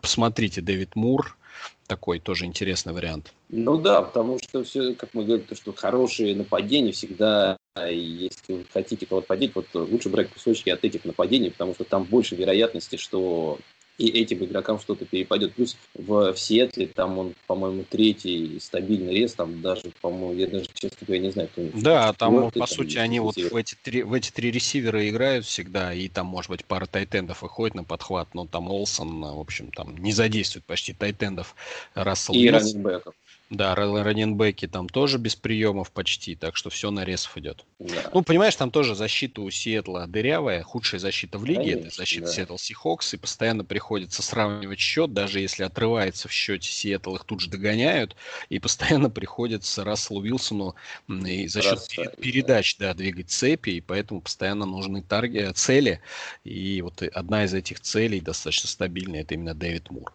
посмотрите, 0.00 0.60
Дэвид 0.60 0.96
Мур, 0.96 1.36
такой 1.86 2.18
тоже 2.18 2.44
интересный 2.44 2.92
вариант. 2.92 3.32
Ну 3.48 3.78
да, 3.78 4.02
потому 4.02 4.38
что 4.38 4.64
все, 4.64 4.94
как 4.94 5.10
мы 5.14 5.24
говорим, 5.24 5.46
то, 5.46 5.54
что 5.54 5.72
хорошие 5.72 6.34
нападения 6.34 6.92
всегда, 6.92 7.56
если 7.88 8.52
вы 8.52 8.64
хотите 8.72 9.06
кого-то 9.06 9.26
подеть, 9.26 9.54
вот 9.54 9.66
лучше 9.74 10.08
брать 10.08 10.30
кусочки 10.30 10.70
от 10.70 10.84
этих 10.84 11.04
нападений, 11.04 11.50
потому 11.50 11.74
что 11.74 11.84
там 11.84 12.04
больше 12.04 12.34
вероятности, 12.34 12.96
что 12.96 13.58
и 13.98 14.08
этим 14.08 14.44
игрокам 14.44 14.78
что-то 14.78 15.04
перепадет. 15.04 15.54
Плюс 15.54 15.76
в, 15.94 16.32
в 16.32 16.38
Сиэтле 16.38 16.86
там 16.86 17.18
он, 17.18 17.34
по-моему, 17.46 17.84
третий 17.88 18.58
стабильный 18.60 19.14
рез, 19.14 19.34
там 19.34 19.62
даже, 19.62 19.84
по-моему, 20.00 20.34
я 20.34 20.46
даже, 20.46 20.66
честно 20.74 20.98
говоря, 21.06 21.22
не 21.22 21.30
знаю, 21.30 21.48
кто 21.48 21.62
Да, 21.74 22.12
там, 22.12 22.50
по 22.50 22.58
там, 22.58 22.66
сути, 22.66 22.98
они 22.98 23.20
вот 23.20 23.36
в 23.36 23.56
эти, 23.56 23.74
три, 23.82 24.02
в 24.02 24.12
эти 24.12 24.30
три 24.30 24.50
ресивера 24.50 25.08
играют 25.08 25.46
всегда, 25.46 25.94
и 25.94 26.08
там, 26.08 26.26
может 26.26 26.50
быть, 26.50 26.64
пара 26.64 26.86
тайтендов 26.86 27.42
выходит 27.42 27.74
на 27.74 27.84
подхват, 27.84 28.34
но 28.34 28.46
там 28.46 28.70
Олсон, 28.70 29.20
в 29.20 29.40
общем, 29.40 29.70
там 29.70 29.96
не 29.96 30.12
задействует 30.12 30.64
почти 30.64 30.92
тайтендов 30.92 31.54
Рассел 31.94 32.34
И 32.34 32.48
раннинбеков. 32.48 33.14
Да, 33.48 33.76
раненбеки 33.76 34.66
там 34.66 34.88
тоже 34.88 35.18
без 35.18 35.36
приемов 35.36 35.92
почти, 35.92 36.34
так 36.34 36.56
что 36.56 36.68
все 36.68 36.90
на 36.90 37.04
ресов 37.04 37.38
идет. 37.38 37.64
Да. 37.78 38.10
Ну, 38.12 38.22
понимаешь, 38.24 38.56
там 38.56 38.72
тоже 38.72 38.96
защита 38.96 39.40
у 39.40 39.50
Сиэтла 39.50 40.08
дырявая, 40.08 40.64
худшая 40.64 40.98
защита 40.98 41.38
в 41.38 41.44
лиге, 41.44 41.60
Конечно, 41.60 41.80
это 41.86 41.96
защита 41.96 42.26
да. 42.26 42.32
Сиэтл 42.32 42.56
Сихокс, 42.56 43.14
и 43.14 43.16
постоянно 43.16 43.64
приходится 43.64 44.22
сравнивать 44.22 44.80
счет, 44.80 45.12
даже 45.12 45.38
если 45.38 45.62
отрывается 45.62 46.26
в 46.26 46.32
счете 46.32 46.68
Сиэтл, 46.68 47.14
их 47.14 47.24
тут 47.24 47.40
же 47.40 47.48
догоняют, 47.48 48.16
и 48.48 48.58
постоянно 48.58 49.10
приходится 49.10 49.84
Расселу 49.84 50.22
Уилсону 50.22 50.74
и 51.08 51.46
за 51.46 51.62
счет 51.62 51.72
Расставить, 51.74 52.16
передач 52.16 52.76
да. 52.78 52.88
Да, 52.88 52.94
двигать 52.94 53.30
цепи, 53.30 53.70
и 53.70 53.80
поэтому 53.80 54.22
постоянно 54.22 54.66
нужны 54.66 55.02
тарги, 55.02 55.52
цели, 55.54 56.00
и 56.42 56.82
вот 56.82 57.00
одна 57.02 57.44
из 57.44 57.54
этих 57.54 57.78
целей 57.80 58.20
достаточно 58.20 58.68
стабильная, 58.68 59.20
это 59.20 59.34
именно 59.34 59.54
Дэвид 59.54 59.90
Мур. 59.90 60.12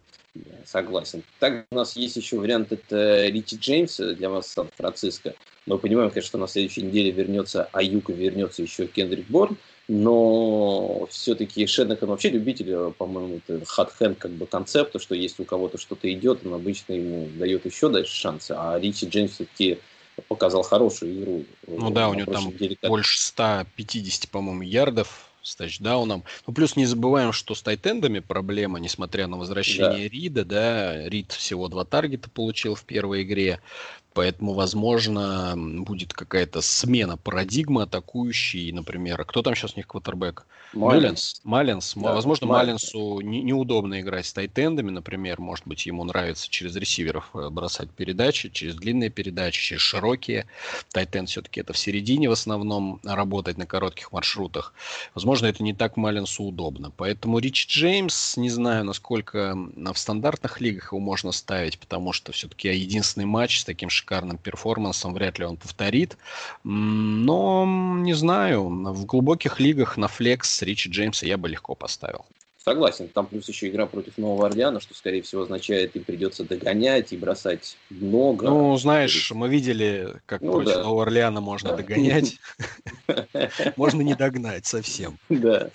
Согласен. 0.64 1.22
Так 1.38 1.66
у 1.70 1.74
нас 1.74 1.96
есть 1.96 2.16
еще 2.16 2.38
вариант, 2.38 2.72
это 2.72 3.26
Ричи 3.26 3.56
Джеймс 3.56 3.96
для 3.98 4.30
вас 4.30 4.48
Сан-Франциско. 4.48 5.34
Мы 5.66 5.78
понимаем, 5.78 6.10
конечно, 6.10 6.28
что 6.28 6.38
на 6.38 6.48
следующей 6.48 6.82
неделе 6.82 7.10
вернется 7.10 7.68
Аюк 7.72 8.10
и 8.10 8.14
вернется 8.14 8.62
еще 8.62 8.86
Кендрик 8.86 9.26
Борн, 9.28 9.56
но 9.88 11.06
все-таки 11.10 11.66
Шэнахан 11.66 12.08
вообще 12.08 12.30
любитель, 12.30 12.92
по-моему, 12.92 13.40
hot 13.66 13.88
hand 13.88 14.18
как 14.18 14.30
бы 14.32 14.46
концепта, 14.46 14.98
что 14.98 15.14
если 15.14 15.42
у 15.42 15.46
кого-то 15.46 15.78
что-то 15.78 16.10
идет, 16.12 16.46
он 16.46 16.54
обычно 16.54 16.94
ему 16.94 17.28
дает 17.36 17.66
еще 17.66 17.88
дальше 17.88 18.14
шансы, 18.14 18.52
а 18.56 18.78
Ричи 18.78 19.06
Джеймс 19.06 19.32
все-таки 19.32 19.78
показал 20.28 20.62
хорошую 20.62 21.18
игру. 21.18 21.44
Ну 21.66 21.90
да, 21.90 22.08
у 22.08 22.14
него 22.14 22.32
там 22.32 22.56
деле, 22.56 22.76
больше 22.82 23.20
150, 23.20 24.30
по-моему, 24.30 24.62
ярдов 24.62 25.31
с 25.42 25.56
тачдауном. 25.56 26.24
Ну, 26.46 26.52
плюс 26.52 26.76
не 26.76 26.86
забываем, 26.86 27.32
что 27.32 27.54
с 27.54 27.62
тайтендами 27.62 28.20
проблема, 28.20 28.78
несмотря 28.78 29.26
на 29.26 29.36
возвращение 29.36 30.08
да. 30.08 30.14
Рида, 30.14 30.44
да, 30.44 31.08
Рид 31.08 31.32
всего 31.32 31.68
два 31.68 31.84
таргета 31.84 32.30
получил 32.30 32.74
в 32.74 32.84
первой 32.84 33.22
игре. 33.22 33.60
Поэтому, 34.14 34.52
возможно, 34.52 35.54
будет 35.56 36.12
какая-то 36.12 36.60
смена 36.60 37.16
парадигмы 37.16 37.82
атакующей, 37.82 38.70
например. 38.72 39.24
Кто 39.24 39.42
там 39.42 39.54
сейчас 39.54 39.74
у 39.74 39.76
них 39.78 39.86
квотербек? 39.86 40.46
Маллинс. 40.74 41.40
Маллинс. 41.44 41.94
Да, 41.94 42.14
Возможно, 42.14 42.46
Маллинсу 42.46 43.20
не, 43.20 43.42
неудобно 43.42 44.00
играть 44.00 44.26
с 44.26 44.32
тайтендами, 44.32 44.90
например. 44.90 45.40
Может 45.40 45.66
быть, 45.66 45.86
ему 45.86 46.04
нравится 46.04 46.48
через 46.50 46.76
ресиверов 46.76 47.30
э, 47.34 47.48
бросать 47.50 47.90
передачи, 47.90 48.48
через 48.48 48.76
длинные 48.76 49.10
передачи, 49.10 49.60
через 49.60 49.82
широкие. 49.82 50.46
Тайтенд 50.92 51.28
все-таки 51.28 51.60
это 51.60 51.72
в 51.72 51.78
середине 51.78 52.28
в 52.28 52.32
основном 52.32 53.00
работать 53.04 53.58
на 53.58 53.66
коротких 53.66 54.12
маршрутах. 54.12 54.74
Возможно, 55.14 55.46
это 55.46 55.62
не 55.62 55.74
так 55.74 55.96
Маллинсу 55.96 56.44
удобно. 56.44 56.90
Поэтому 56.96 57.38
Рич 57.38 57.66
Джеймс, 57.68 58.36
не 58.36 58.50
знаю, 58.50 58.84
насколько 58.84 59.56
в 59.76 59.96
стандартных 59.96 60.60
лигах 60.60 60.92
его 60.92 61.00
можно 61.00 61.32
ставить, 61.32 61.78
потому 61.78 62.12
что 62.12 62.32
все-таки 62.32 62.68
единственный 62.68 63.26
матч 63.26 63.60
с 63.60 63.64
таким 63.64 63.90
шикарным 64.02 64.38
перформансом 64.38 65.14
вряд 65.14 65.38
ли 65.38 65.44
он 65.44 65.56
повторит. 65.56 66.16
Но, 66.64 67.64
не 67.98 68.14
знаю, 68.14 68.68
в 68.92 69.06
глубоких 69.06 69.60
лигах 69.60 69.96
на 69.96 70.08
флекс 70.08 70.62
Ричи 70.62 70.90
Джеймса 70.90 71.26
я 71.26 71.36
бы 71.38 71.48
легко 71.48 71.74
поставил. 71.74 72.26
Согласен, 72.64 73.08
там 73.08 73.26
плюс 73.26 73.48
еще 73.48 73.68
игра 73.68 73.86
против 73.86 74.18
Нового 74.18 74.46
Орлеана, 74.46 74.78
что, 74.78 74.94
скорее 74.94 75.22
всего, 75.22 75.42
означает, 75.42 75.96
им 75.96 76.04
придется 76.04 76.44
догонять 76.44 77.12
и 77.12 77.16
бросать 77.16 77.76
много. 77.90 78.48
Ну, 78.48 78.76
знаешь, 78.76 79.32
мы 79.32 79.48
видели, 79.48 80.14
как 80.26 80.42
ну, 80.42 80.52
против 80.52 80.74
да. 80.74 80.82
Нового 80.84 81.02
Орлеана 81.02 81.40
можно 81.40 81.76
догонять. 81.76 82.38
Можно 83.76 84.02
не 84.02 84.14
догнать 84.14 84.66
совсем. 84.66 85.18
Да, 85.28 85.70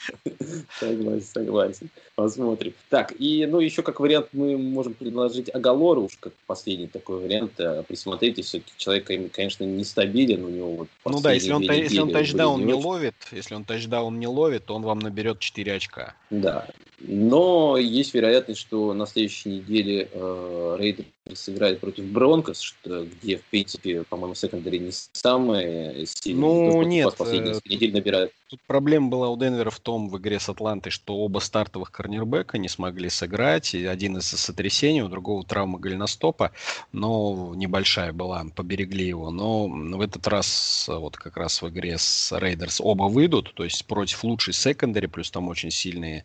согласен, 0.79 1.25
согласен. 1.25 1.89
Посмотрим. 2.15 2.73
Так, 2.89 3.13
и, 3.19 3.45
ну, 3.45 3.59
еще 3.59 3.83
как 3.83 3.99
вариант 3.99 4.29
мы 4.31 4.57
можем 4.57 4.93
предложить 4.93 5.53
Агалору, 5.53 6.03
уж 6.03 6.13
как 6.17 6.31
последний 6.45 6.87
такой 6.87 7.19
вариант. 7.19 7.59
Э, 7.59 7.83
присмотрите, 7.85 8.43
все-таки 8.43 8.71
человек, 8.77 9.05
конечно, 9.33 9.65
нестабилен, 9.65 10.45
у 10.45 10.49
него 10.49 10.71
вот 10.71 10.87
Ну 11.05 11.19
да, 11.19 11.33
если 11.33 11.51
он, 11.51 11.61
если 11.63 11.99
он 11.99 12.11
тачдаун 12.11 12.65
не 12.65 12.73
ловит, 12.73 13.15
если 13.31 13.55
он 13.55 13.65
тачдаун 13.65 14.19
не 14.19 14.27
ловит, 14.27 14.65
то 14.65 14.75
он 14.75 14.83
вам 14.83 14.99
наберет 14.99 15.39
4 15.39 15.73
очка. 15.73 16.15
Да, 16.29 16.67
но 16.99 17.77
есть 17.77 18.13
вероятность, 18.13 18.59
что 18.59 18.93
на 18.93 19.05
следующей 19.05 19.49
неделе 19.49 20.09
э, 20.11 20.75
Raiders 20.79 21.07
сыграет 21.35 21.79
против 21.79 22.05
Broncos, 22.05 22.59
что, 22.59 23.05
где, 23.05 23.37
в 23.37 23.43
принципе, 23.45 24.03
по-моему, 24.03 24.35
secondary 24.35 24.79
не 24.79 24.91
самые 24.91 26.05
сильные. 26.05 26.71
Ну, 26.71 26.81
нет. 26.83 27.15
Последние 27.15 27.55
недель 27.65 27.93
набирают. 27.93 28.31
Тут 28.49 28.61
проблема 28.65 29.09
была 29.09 29.29
у 29.29 29.37
Денвера 29.37 29.69
в 29.69 29.79
том, 29.79 30.09
в 30.09 30.17
игре 30.17 30.39
с 30.39 30.47
Атлантой, 30.47 30.89
что 30.89 31.17
оба 31.17 31.39
стартовых 31.39 31.91
корнербека 31.91 32.57
не 32.57 32.69
смогли 32.69 33.09
сыграть. 33.09 33.73
У 33.73 33.85
одного 33.85 34.17
сотрясение, 34.17 35.01
у 35.01 35.09
другого 35.09 35.43
травма 35.43 35.79
голеностопа, 35.79 36.53
но 36.93 37.53
небольшая 37.55 38.13
была, 38.13 38.45
поберегли 38.55 39.05
его. 39.05 39.31
Но 39.31 39.67
в 39.67 40.01
этот 40.01 40.27
раз, 40.27 40.85
вот 40.87 41.17
как 41.17 41.35
раз 41.35 41.61
в 41.61 41.67
игре 41.67 41.97
с 41.97 42.31
Raiders 42.37 42.79
оба 42.79 43.03
выйдут, 43.03 43.53
то 43.53 43.65
есть 43.65 43.85
против 43.85 44.23
лучшей 44.23 44.53
secondary, 44.53 45.07
плюс 45.07 45.29
там 45.29 45.49
очень 45.49 45.71
сильные 45.71 46.23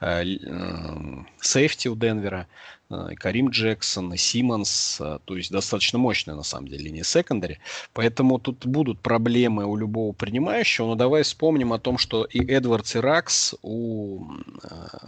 э, 0.00 0.24
э, 0.24 1.24
safety 1.40 1.88
у 1.88 1.96
Денвера. 1.96 2.48
Э, 2.92 3.14
Карим 3.16 3.48
Джексон, 3.48 4.12
и 4.12 4.16
Симмонс, 4.18 4.98
э, 5.00 5.18
то 5.24 5.36
есть 5.36 5.50
достаточно 5.50 5.98
мощная 5.98 6.34
на 6.34 6.42
самом 6.42 6.68
деле 6.68 6.84
линия 6.84 7.04
secondary. 7.04 7.58
Поэтому 7.94 8.38
тут 8.38 8.66
будут 8.66 9.00
проблемы 9.00 9.64
у 9.64 9.76
любого 9.76 10.12
принимающего, 10.12 10.88
но 10.88 10.94
давай 10.94 11.22
вспомним 11.22 11.72
о 11.72 11.78
том, 11.78 11.96
что 11.96 12.24
и 12.24 12.44
Эдвардс, 12.44 12.96
и 12.96 12.98
Раггс 12.98 13.54
у, 13.62 14.26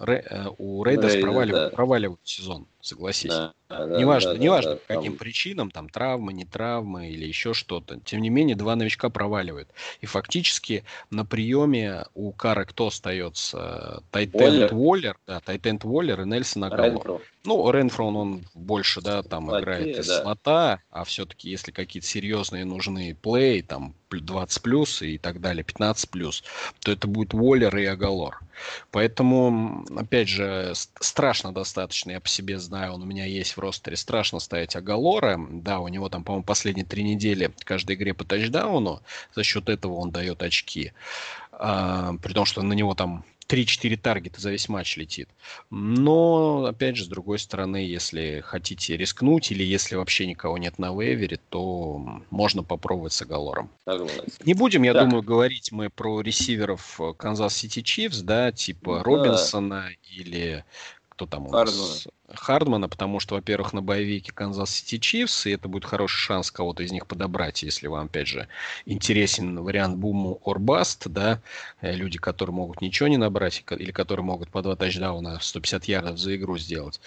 э, 0.07 0.47
у 0.57 0.83
Raiders 0.83 1.17
проваливают, 1.17 1.71
да. 1.71 1.77
проваливают 1.77 2.21
сезон 2.25 2.67
согласись. 2.85 3.31
Да, 3.31 3.55
да, 3.69 3.99
неважно, 3.99 4.35
да, 4.35 4.39
неважно 4.39 4.71
да, 4.73 4.77
по 4.77 4.95
каким 4.95 5.13
там... 5.13 5.19
причинам, 5.19 5.71
там 5.71 5.89
травмы, 5.89 6.33
не 6.33 6.45
травмы 6.45 7.09
или 7.09 7.27
еще 7.27 7.55
что-то. 7.55 7.99
Тем 8.01 8.21
не 8.21 8.29
менее, 8.29 8.57
два 8.57 8.77
новичка 8.77 9.09
проваливают. 9.09 9.71
И 10.01 10.07
фактически 10.07 10.85
на 11.11 11.25
приеме 11.25 12.05
у 12.15 12.33
Кара 12.33 12.65
кто 12.65 12.89
остается? 12.89 14.03
Тайтенд 14.11 14.73
Уоллер, 14.73 15.17
да, 15.27 15.41
Тайтенд 15.41 15.85
Уоллер 15.85 16.21
и 16.23 16.27
Нельсон 16.27 16.65
Агалор. 16.65 17.23
Ну, 17.47 17.71
Ренфрон, 17.71 18.17
он 18.17 18.45
больше, 18.55 19.03
да, 19.03 19.23
там 19.23 19.47
Слоте, 19.47 19.63
играет 19.63 19.99
из 19.99 20.07
да. 20.07 20.23
слота, 20.23 20.81
а 20.91 21.05
все-таки 21.05 21.51
если 21.51 21.73
какие-то 21.73 22.07
серьезные 22.07 22.65
нужны 22.65 23.15
плей, 23.15 23.61
там 23.61 23.95
20 24.11 24.63
плюс 24.63 25.03
и 25.03 25.19
так 25.19 25.41
далее, 25.41 25.63
15 25.63 26.09
плюс, 26.11 26.43
то 26.81 26.93
это 26.93 27.07
будет 27.07 27.35
Уоллер 27.35 27.77
и 27.77 27.85
Агалор. 27.85 28.41
Поэтому, 28.91 29.85
опять 29.97 30.29
же, 30.29 30.73
страшно 31.01 31.53
достаточно, 31.53 32.13
я 32.13 32.21
по 32.21 32.29
себе 32.29 32.59
знаю, 32.59 32.95
он 32.95 33.03
у 33.03 33.07
меня 33.07 33.27
есть 33.27 33.57
в 33.57 33.61
ростере, 33.61 33.97
страшно 33.97 34.39
ставить 34.39 34.77
Агалора. 34.77 35.39
Да, 35.51 35.81
у 35.81 35.89
него 35.89 36.09
там, 36.09 36.25
по-моему, 36.25 36.45
последние 36.45 36.87
три 36.87 37.03
недели 37.03 37.53
каждой 37.65 37.97
игре 37.97 38.15
по 38.15 38.25
тачдауну, 38.25 39.03
за 39.35 39.43
счет 39.43 39.69
этого 39.69 39.95
он 39.95 40.11
дает 40.11 40.43
очки. 40.43 40.93
А, 41.53 42.15
при 42.23 42.33
том, 42.33 42.45
что 42.45 42.63
на 42.63 42.73
него 42.73 42.95
там 42.95 43.25
3-4 43.49 43.97
таргета 43.97 44.41
за 44.41 44.51
весь 44.51 44.69
матч 44.69 44.97
летит. 44.97 45.29
Но, 45.71 46.65
опять 46.65 46.97
же, 46.97 47.05
с 47.05 47.09
другой 47.09 47.39
стороны, 47.39 47.77
если 47.77 48.43
хотите 48.45 48.97
рискнуть 48.97 49.51
или 49.51 49.63
если 49.63 49.97
вообще 49.97 50.27
никого 50.27 50.59
нет 50.59 50.79
на 50.79 50.93
вейвере, 50.93 51.39
то 51.49 52.23
можно 52.31 52.63
попробовать 52.63 53.13
с 53.13 53.23
Агалором. 53.23 53.71
Не 54.45 54.55
будем, 54.55 54.83
я 54.83 54.93
так. 54.93 55.05
думаю, 55.05 55.23
говорить 55.23 55.73
мы 55.73 55.91
про 55.91 56.21
ресиверов 56.21 57.01
Канзас 57.17 57.57
Сити 57.57 57.83
Chiefs, 57.83 58.21
да, 58.21 58.53
типа 58.53 58.97
да. 58.97 59.03
Робинсона 59.03 59.89
или 60.11 60.65
кто 61.15 61.27
там 61.27 61.47
у 61.47 61.51
нас? 61.51 62.09
Хардмана, 62.33 62.89
потому 62.89 63.21
что, 63.21 63.35
во-первых, 63.35 63.73
на 63.73 63.83
bye 63.83 64.01
week 64.02 64.26
е 64.27 64.33
Канзас 64.33 64.71
Сити 64.71 64.99
Chiefs, 64.99 65.47
и 65.47 65.51
это 65.51 65.69
будет 65.69 65.85
хороший 65.85 66.19
шанс 66.19 66.51
кого-то 66.51 66.83
из 66.83 66.91
них 66.91 67.07
подобрать, 67.07 67.63
если 67.63 67.87
вам, 67.87 68.07
опять 68.07 68.27
же, 68.27 68.49
интересен 68.87 69.61
вариант 69.61 69.97
буму 69.99 70.41
Орбаст, 70.45 71.07
да, 71.09 71.41
э, 71.81 71.95
люди, 71.95 72.19
которые 72.19 72.55
могут 72.55 72.81
ничего 72.81 73.09
не 73.09 73.19
набрать, 73.19 73.63
или 73.71 73.93
которые 73.93 74.25
могут 74.25 74.49
по 74.49 74.63
два 74.63 74.75
тачдауна 74.75 75.39
150 75.41 75.85
ярдов 75.85 76.19
за 76.19 76.35
игру 76.37 76.57
сделать. 76.59 77.01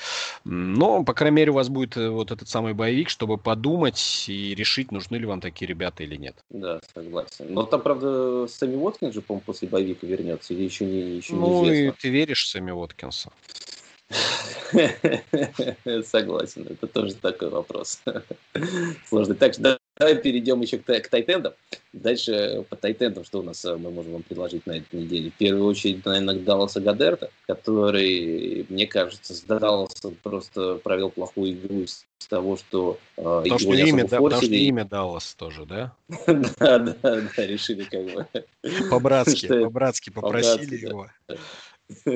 Но, 0.45 1.03
по 1.03 1.13
крайней 1.13 1.37
мере, 1.37 1.51
у 1.51 1.55
вас 1.55 1.67
будет 1.67 1.97
э, 1.97 2.09
вот 2.09 2.31
этот 2.31 2.47
самый 2.47 2.73
боевик, 2.73 3.09
чтобы 3.09 3.37
подумать 3.37 4.25
и 4.27 4.55
решить, 4.55 4.91
нужны 4.91 5.17
ли 5.17 5.25
вам 5.25 5.41
такие 5.41 5.67
ребята 5.67 6.03
или 6.03 6.15
нет. 6.15 6.35
Да, 6.51 6.79
согласен. 6.93 7.47
Но 7.49 7.63
там, 7.63 7.81
правда, 7.81 8.47
Сами 8.47 8.75
Уоткинс 8.75 9.13
же, 9.13 9.21
по-моему, 9.21 9.43
после 9.45 9.67
боевика 9.67 10.05
вернется, 10.07 10.53
или 10.53 10.63
еще 10.63 10.85
не 10.85 11.17
еще 11.17 11.33
Ну, 11.33 11.69
и 11.69 11.91
ты 11.91 12.09
веришь 12.09 12.45
в 12.45 12.49
Сами 12.49 12.71
Уоткинса? 12.71 13.31
Согласен, 16.05 16.67
это 16.69 16.87
тоже 16.87 17.15
такой 17.15 17.49
вопрос. 17.49 18.01
Сложный. 19.07 19.35
Так, 19.35 19.53
давай 19.59 20.15
перейдем 20.15 20.61
еще 20.61 20.77
к, 20.77 20.85
к 20.85 21.07
тайтендам. 21.09 21.53
Дальше 21.93 22.65
по 22.69 22.75
тайтендам, 22.75 23.23
что 23.23 23.39
у 23.39 23.43
нас 23.43 23.63
э, 23.65 23.75
мы 23.75 23.91
можем 23.91 24.13
вам 24.13 24.23
предложить 24.23 24.65
на 24.65 24.77
этой 24.77 25.01
неделе? 25.01 25.31
В 25.31 25.33
первую 25.35 25.65
очередь, 25.65 26.05
наверное, 26.05 26.35
Далласа 26.35 26.79
Гадерта, 26.79 27.31
который, 27.47 28.65
мне 28.69 28.87
кажется, 28.87 29.33
с 29.33 29.41
Далласа 29.41 30.11
просто 30.23 30.75
провел 30.75 31.09
плохую 31.09 31.53
игру 31.53 31.81
из 31.81 32.05
того, 32.29 32.57
что 32.57 32.99
э, 33.17 33.21
потому 33.21 33.59
что 33.59 33.73
имя, 33.73 34.07
да, 34.07 34.17
потому 34.21 34.41
что 34.41 34.53
имя 34.53 34.85
Даллас 34.85 35.33
тоже, 35.35 35.65
да? 35.65 35.93
да, 36.27 36.79
да, 36.79 36.95
да, 37.01 37.45
решили 37.45 37.83
как 37.83 38.03
бы... 38.05 38.27
По-братски, 38.89 39.47
по-братски 39.47 40.09
попросили 40.11 40.75
его. 40.75 41.07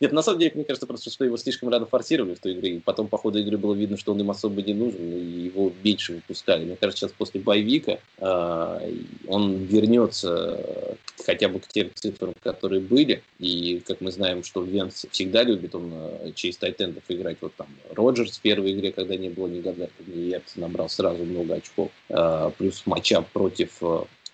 Нет, 0.00 0.12
на 0.12 0.22
самом 0.22 0.38
деле, 0.38 0.52
мне 0.54 0.64
кажется, 0.64 0.86
просто, 0.86 1.10
что 1.10 1.24
его 1.24 1.36
слишком 1.36 1.70
рано 1.70 1.86
форсировали 1.86 2.34
в 2.34 2.40
той 2.40 2.52
игре, 2.52 2.76
и 2.76 2.78
потом 2.80 3.08
по 3.08 3.16
ходу 3.16 3.38
игры 3.38 3.56
было 3.56 3.74
видно, 3.74 3.96
что 3.96 4.12
он 4.12 4.20
им 4.20 4.30
особо 4.30 4.60
не 4.62 4.74
нужен, 4.74 5.00
и 5.00 5.44
его 5.44 5.72
меньше 5.82 6.14
выпускали. 6.14 6.64
Мне 6.64 6.76
кажется, 6.76 7.06
сейчас 7.06 7.16
после 7.16 7.40
боевика 7.40 7.98
э, 8.18 8.92
он 9.28 9.64
вернется 9.64 10.96
хотя 11.24 11.48
бы 11.48 11.60
к 11.60 11.68
тем 11.68 11.90
цифрам, 11.94 12.34
которые 12.42 12.80
были, 12.80 13.22
и, 13.38 13.82
как 13.86 14.00
мы 14.00 14.12
знаем, 14.12 14.44
что 14.44 14.62
Венс 14.62 15.06
всегда 15.10 15.42
любит, 15.42 15.74
он 15.74 15.90
э, 15.92 16.32
через 16.34 16.58
тайтендов 16.58 17.04
играть, 17.08 17.38
вот 17.40 17.54
там 17.54 17.68
Роджерс 17.92 18.36
в 18.36 18.40
первой 18.42 18.72
игре, 18.72 18.92
когда 18.92 19.16
не 19.16 19.30
было 19.30 19.46
ни 19.46 19.60
Гадлета, 19.60 19.92
ни 20.06 20.20
Ерц, 20.28 20.56
набрал 20.56 20.90
сразу 20.90 21.24
много 21.24 21.54
очков, 21.54 21.90
э, 22.10 22.50
плюс 22.58 22.82
матча 22.84 23.22
против 23.32 23.80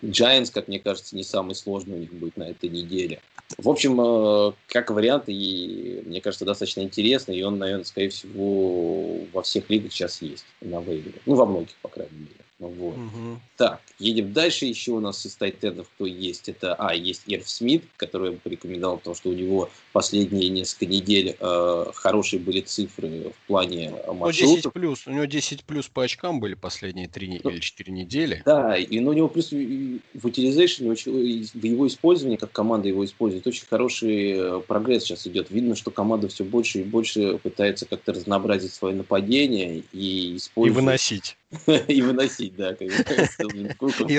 Giants, 0.02 0.50
как 0.52 0.68
мне 0.68 0.78
кажется, 0.78 1.14
не 1.14 1.22
самый 1.22 1.54
сложный 1.54 1.94
у 1.94 1.98
них 1.98 2.12
будет 2.12 2.36
на 2.36 2.44
этой 2.44 2.68
неделе. 2.68 3.20
В 3.58 3.68
общем, 3.68 4.00
э, 4.00 4.52
как 4.66 4.90
вариант, 4.90 5.24
и 5.26 6.02
мне 6.04 6.20
кажется, 6.20 6.44
достаточно 6.44 6.80
интересный, 6.80 7.36
и 7.36 7.42
он, 7.42 7.58
наверное, 7.58 7.84
скорее 7.84 8.08
всего, 8.08 9.18
во 9.32 9.42
всех 9.42 9.70
лигах 9.70 9.92
сейчас 9.92 10.20
есть 10.22 10.44
на 10.60 10.80
вейвере. 10.80 11.20
Ну, 11.26 11.34
во 11.34 11.46
многих, 11.46 11.74
по 11.82 11.88
крайней 11.88 12.18
мере. 12.18 12.42
Вот. 12.68 12.94
Угу. 12.94 13.40
Так, 13.56 13.80
едем 13.98 14.32
дальше. 14.32 14.66
Еще 14.66 14.92
у 14.92 15.00
нас 15.00 15.24
из 15.26 15.34
тайтендов 15.34 15.88
кто 15.94 16.06
есть? 16.06 16.48
Это, 16.48 16.74
а, 16.74 16.94
есть 16.94 17.22
Эрф 17.26 17.48
Смит, 17.48 17.84
который 17.96 18.26
я 18.26 18.32
бы 18.32 18.38
порекомендовал, 18.38 18.98
потому 18.98 19.16
что 19.16 19.30
у 19.30 19.32
него 19.32 19.68
последние 19.92 20.48
несколько 20.48 20.86
недель 20.86 21.36
э, 21.38 21.84
хорошие 21.94 22.40
были 22.40 22.60
цифры 22.60 23.30
в 23.30 23.46
плане 23.48 23.92
маршрутов. 24.06 24.48
Ну, 24.48 24.56
10 24.56 24.72
плюс. 24.72 25.06
У 25.06 25.10
него 25.10 25.24
10 25.24 25.64
плюс 25.64 25.88
по 25.88 26.04
очкам 26.04 26.38
были 26.38 26.54
последние 26.54 27.08
3 27.08 27.40
ну, 27.42 27.50
или 27.50 27.58
4 27.58 27.92
недели. 27.92 28.42
Да, 28.44 28.76
и 28.76 29.00
ну, 29.00 29.10
у 29.10 29.12
него 29.12 29.28
плюс 29.28 29.50
в 29.50 30.26
utilization, 30.26 30.94
в 30.94 31.64
его 31.64 31.86
использовании, 31.86 32.36
как 32.36 32.52
команда 32.52 32.88
его 32.88 33.04
использует, 33.04 33.46
очень 33.46 33.66
хороший 33.66 34.32
э, 34.32 34.60
прогресс 34.60 35.02
сейчас 35.02 35.26
идет. 35.26 35.50
Видно, 35.50 35.74
что 35.74 35.90
команда 35.90 36.28
все 36.28 36.44
больше 36.44 36.80
и 36.80 36.84
больше 36.84 37.38
пытается 37.38 37.86
как-то 37.86 38.12
разнообразить 38.12 38.72
свое 38.72 38.94
нападение 38.94 39.82
и 39.92 40.36
использовать... 40.36 40.78
И 40.78 40.80
выносить. 40.80 41.36
И 41.88 42.00
выносить, 42.02 42.56
да. 42.56 42.72
И 42.72 44.18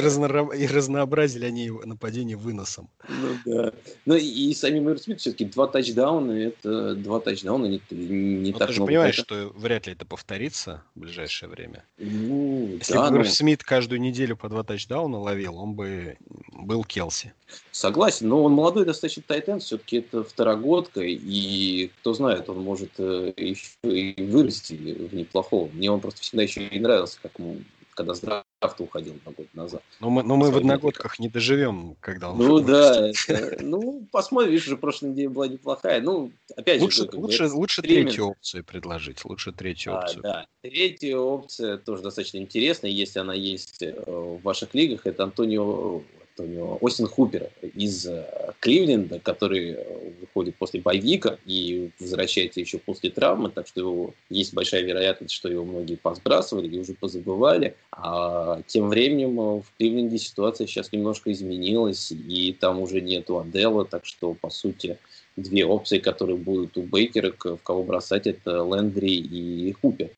разнообразили 0.67 1.45
они 1.45 1.71
нападение 1.83 2.37
выносом. 2.37 2.89
Ну 3.09 3.27
да. 3.45 3.73
Ну 4.05 4.15
и 4.15 4.53
сами 4.53 4.79
Мэр 4.79 4.99
Смит 4.99 5.19
все-таки 5.19 5.45
два 5.45 5.67
тачдауна, 5.67 6.31
это 6.31 6.95
два 6.95 7.19
тачдауна 7.19 7.65
не, 7.65 7.81
не 7.89 8.53
так 8.53 8.67
ты 8.67 8.73
же 8.75 8.85
понимаешь, 8.85 9.15
что 9.15 9.51
вряд 9.55 9.87
ли 9.87 9.93
это 9.93 10.05
повторится 10.05 10.83
в 10.95 10.99
ближайшее 10.99 11.49
время. 11.49 11.85
Ну, 11.97 12.75
Если 12.77 12.93
бы 12.93 13.09
Мэр 13.09 13.29
Смит 13.29 13.63
каждую 13.63 13.99
неделю 13.99 14.37
по 14.37 14.47
два 14.49 14.63
тачдауна 14.63 15.17
ловил, 15.17 15.57
он 15.57 15.73
бы 15.73 16.17
был 16.51 16.83
Келси. 16.83 17.33
Согласен, 17.73 18.29
но 18.29 18.43
он 18.43 18.53
молодой 18.53 18.85
достаточно 18.85 19.23
тайтен, 19.25 19.59
все-таки 19.59 19.97
это 19.97 20.23
второгодка, 20.23 21.01
и 21.01 21.87
кто 21.99 22.13
знает, 22.13 22.47
он 22.47 22.59
может 22.59 22.91
э, 22.99 23.33
еще 23.35 23.71
и 23.81 24.21
вырасти 24.21 24.75
в 24.75 25.15
неплохого. 25.15 25.67
Мне 25.73 25.89
он 25.89 25.99
просто 25.99 26.21
всегда 26.21 26.43
еще 26.43 26.67
и 26.67 26.79
нравился, 26.79 27.17
как 27.23 27.31
ему 27.39 27.57
когда 27.95 28.15
с 28.15 28.21
драфта 28.21 28.83
уходил 28.83 29.15
на 29.25 29.31
год 29.31 29.47
назад. 29.53 29.83
Но 29.99 30.09
мы, 30.09 30.23
но 30.23 30.35
мы 30.35 30.51
в 30.51 30.57
одногодках 30.57 31.19
не 31.19 31.29
доживем, 31.29 31.95
когда 31.99 32.31
он 32.31 32.37
Ну 32.37 32.59
да, 32.59 33.09
это, 33.09 33.57
ну 33.63 34.07
посмотрим, 34.11 34.51
видишь, 34.51 34.67
уже 34.67 34.77
прошлая 34.77 35.11
неделя 35.11 35.29
была 35.29 35.47
неплохая. 35.47 36.01
Ну, 36.01 36.31
опять 36.55 36.81
лучше, 36.81 37.03
же, 37.03 37.09
лучше, 37.13 37.47
лучше 37.47 37.81
третью 37.81 38.29
опцию 38.29 38.63
предложить, 38.63 39.23
лучше 39.25 39.51
третью 39.51 39.93
а, 39.93 39.99
опцию. 39.99 40.23
Да, 40.23 40.47
третья 40.61 41.17
опция 41.17 41.77
тоже 41.77 42.03
достаточно 42.03 42.37
интересная, 42.37 42.89
если 42.89 43.19
она 43.19 43.33
есть 43.33 43.81
э, 43.81 43.93
в 44.05 44.41
ваших 44.41 44.73
лигах, 44.73 45.01
это 45.05 45.23
Антонио 45.23 46.01
у 46.41 46.45
него 46.45 46.77
Остин 46.81 47.07
Хупер 47.07 47.49
из 47.61 48.05
э, 48.07 48.25
Кливленда, 48.59 49.19
который 49.19 49.71
э, 49.71 50.11
выходит 50.21 50.55
после 50.55 50.81
боевика 50.81 51.37
и 51.45 51.91
возвращается 51.99 52.59
еще 52.59 52.77
после 52.77 53.09
травмы, 53.09 53.49
так 53.49 53.67
что 53.67 54.13
есть 54.29 54.53
большая 54.53 54.81
вероятность, 54.81 55.33
что 55.33 55.49
его 55.49 55.63
многие 55.63 55.95
посбрасывали 55.95 56.67
и 56.67 56.79
уже 56.79 56.93
позабывали. 56.93 57.75
А 57.91 58.61
тем 58.67 58.89
временем 58.89 59.39
э, 59.39 59.61
в 59.61 59.65
Кливленде 59.77 60.17
ситуация 60.17 60.67
сейчас 60.67 60.91
немножко 60.91 61.31
изменилась, 61.31 62.11
и 62.11 62.55
там 62.59 62.79
уже 62.79 63.01
нету 63.01 63.37
Адела, 63.37 63.85
так 63.85 64.05
что, 64.05 64.33
по 64.33 64.49
сути, 64.49 64.97
две 65.35 65.65
опции, 65.65 65.99
которые 65.99 66.37
будут 66.37 66.77
у 66.77 66.83
Бейкера, 66.83 67.31
в 67.31 67.57
кого 67.63 67.83
бросать, 67.83 68.27
это 68.27 68.63
Лендри 68.63 69.15
и 69.15 69.73
Хупер. 69.73 70.09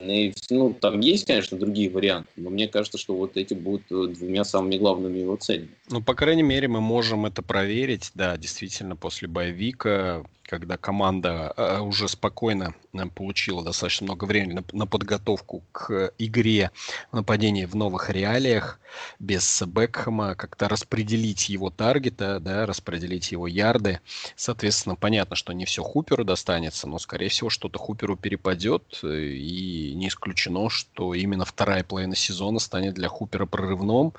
Ну, 0.00 0.72
там 0.74 1.00
есть, 1.00 1.26
конечно, 1.26 1.58
другие 1.58 1.90
варианты, 1.90 2.30
но 2.36 2.50
мне 2.50 2.68
кажется, 2.68 2.98
что 2.98 3.16
вот 3.16 3.36
эти 3.36 3.54
будут 3.54 3.82
э, 3.90 4.14
двумя 4.14 4.44
самыми 4.44 4.78
главными 4.78 5.18
его 5.18 5.36
целями. 5.36 5.70
Ну, 5.90 6.00
по 6.00 6.14
крайней 6.14 6.44
мере, 6.44 6.68
мы 6.68 6.80
можем 6.80 7.26
это 7.26 7.42
проверить, 7.42 8.12
да, 8.14 8.36
действительно, 8.36 8.94
после 8.94 9.26
боевика 9.26 10.24
когда 10.48 10.78
команда 10.78 11.52
э, 11.56 11.78
уже 11.80 12.08
спокойно 12.08 12.74
э, 12.94 13.06
получила 13.14 13.62
достаточно 13.62 14.06
много 14.06 14.24
времени 14.24 14.64
на, 14.72 14.86
подготовку 14.86 15.62
к 15.72 16.12
игре 16.16 16.70
нападения 17.12 17.66
в 17.66 17.74
новых 17.74 18.08
реалиях, 18.08 18.80
без 19.18 19.62
Бекхэма, 19.62 20.34
как-то 20.34 20.68
распределить 20.68 21.50
его 21.50 21.68
таргета, 21.68 22.40
да, 22.40 22.64
распределить 22.64 23.30
его 23.30 23.46
ярды. 23.46 24.00
Соответственно, 24.36 24.96
понятно, 24.96 25.36
что 25.36 25.52
не 25.52 25.66
все 25.66 25.82
Хуперу 25.82 26.24
достанется, 26.24 26.88
но, 26.88 26.98
скорее 26.98 27.28
всего, 27.28 27.50
что-то 27.50 27.78
Хуперу 27.78 28.16
перепадет, 28.16 29.00
э, 29.02 29.18
и 29.18 29.92
не 29.94 30.08
исключено, 30.08 30.70
что 30.70 31.12
именно 31.12 31.44
вторая 31.44 31.84
половина 31.84 32.16
сезона 32.16 32.58
станет 32.58 32.94
для 32.94 33.08
Хупера 33.08 33.44
прорывным, 33.44 34.14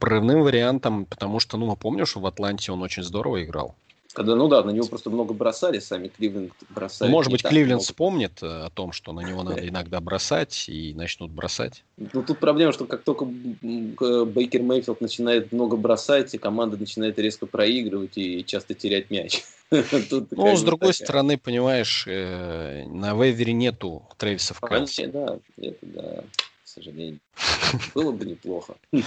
прорывным 0.00 0.42
вариантом, 0.42 1.06
потому 1.06 1.38
что, 1.38 1.56
ну, 1.56 1.66
мы 1.66 1.76
помним, 1.76 2.04
что 2.04 2.18
в 2.18 2.26
Атланте 2.26 2.72
он 2.72 2.82
очень 2.82 3.04
здорово 3.04 3.44
играл. 3.44 3.76
Когда, 4.18 4.34
ну 4.34 4.48
да, 4.48 4.64
на 4.64 4.70
него 4.70 4.84
просто 4.88 5.10
много 5.10 5.32
бросали, 5.32 5.78
сами 5.78 6.08
Кливленд 6.08 6.52
бросали. 6.70 7.08
Может 7.08 7.30
быть, 7.30 7.44
Кливленд 7.44 7.74
много. 7.74 7.84
вспомнит 7.84 8.42
э, 8.42 8.46
о 8.64 8.68
том, 8.68 8.90
что 8.90 9.12
на 9.12 9.20
него 9.20 9.44
надо 9.44 9.68
иногда 9.68 10.00
бросать, 10.00 10.68
и 10.68 10.92
начнут 10.92 11.30
бросать. 11.30 11.84
Ну, 11.96 12.24
тут 12.24 12.40
проблема, 12.40 12.72
что 12.72 12.86
как 12.86 13.04
только 13.04 13.24
Бейкер 13.24 14.62
Мейфилд 14.62 15.00
начинает 15.00 15.52
много 15.52 15.76
бросать, 15.76 16.34
и 16.34 16.38
команда 16.38 16.76
начинает 16.76 17.16
резко 17.20 17.46
проигрывать 17.46 18.18
и 18.18 18.44
часто 18.44 18.74
терять 18.74 19.08
мяч. 19.08 19.44
ну, 19.70 20.56
с 20.56 20.62
другой 20.64 20.94
стороны, 20.94 21.38
понимаешь, 21.38 22.04
э, 22.08 22.86
на 22.88 23.14
вейвере 23.14 23.52
нету 23.52 24.02
Трэвиса 24.16 24.52
в. 24.52 24.60
Да, 24.60 25.38
это 25.58 25.78
да, 25.82 26.24
к 26.64 26.68
сожалению. 26.68 27.20
Было 27.94 28.10
бы 28.10 28.24
неплохо. 28.24 28.74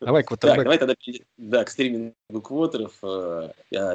Давай 0.00 0.22
квотербек. 0.22 0.56
Так, 0.56 0.64
давай 0.64 0.78
тогда 0.78 0.94
да, 1.36 1.64
к 1.64 1.70
стримингу 1.70 2.42
квотеров. 2.42 2.92
Э, 3.02 3.50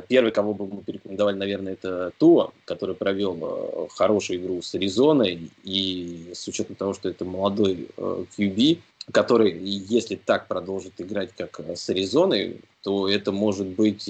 первый, 0.08 0.32
кого 0.32 0.54
бы 0.54 0.68
мы 0.68 0.82
порекомендовали, 0.82 1.36
наверное, 1.36 1.74
это 1.74 2.12
Туа, 2.18 2.52
который 2.66 2.96
провел 2.96 3.38
э, 3.42 3.88
хорошую 3.90 4.40
игру 4.40 4.62
с 4.62 4.76
Аризоной. 4.76 5.52
И 5.64 6.32
с 6.34 6.48
учетом 6.48 6.76
того, 6.76 6.94
что 6.94 7.10
это 7.10 7.26
молодой 7.26 7.90
QB, 7.98 8.78
э, 8.78 9.12
который, 9.12 9.58
если 9.58 10.16
так 10.16 10.48
продолжит 10.48 10.94
играть, 11.00 11.32
как 11.36 11.60
с 11.60 11.90
Аризоной, 11.90 12.62
то 12.84 13.10
это 13.10 13.32
может 13.32 13.68
быть 13.68 14.10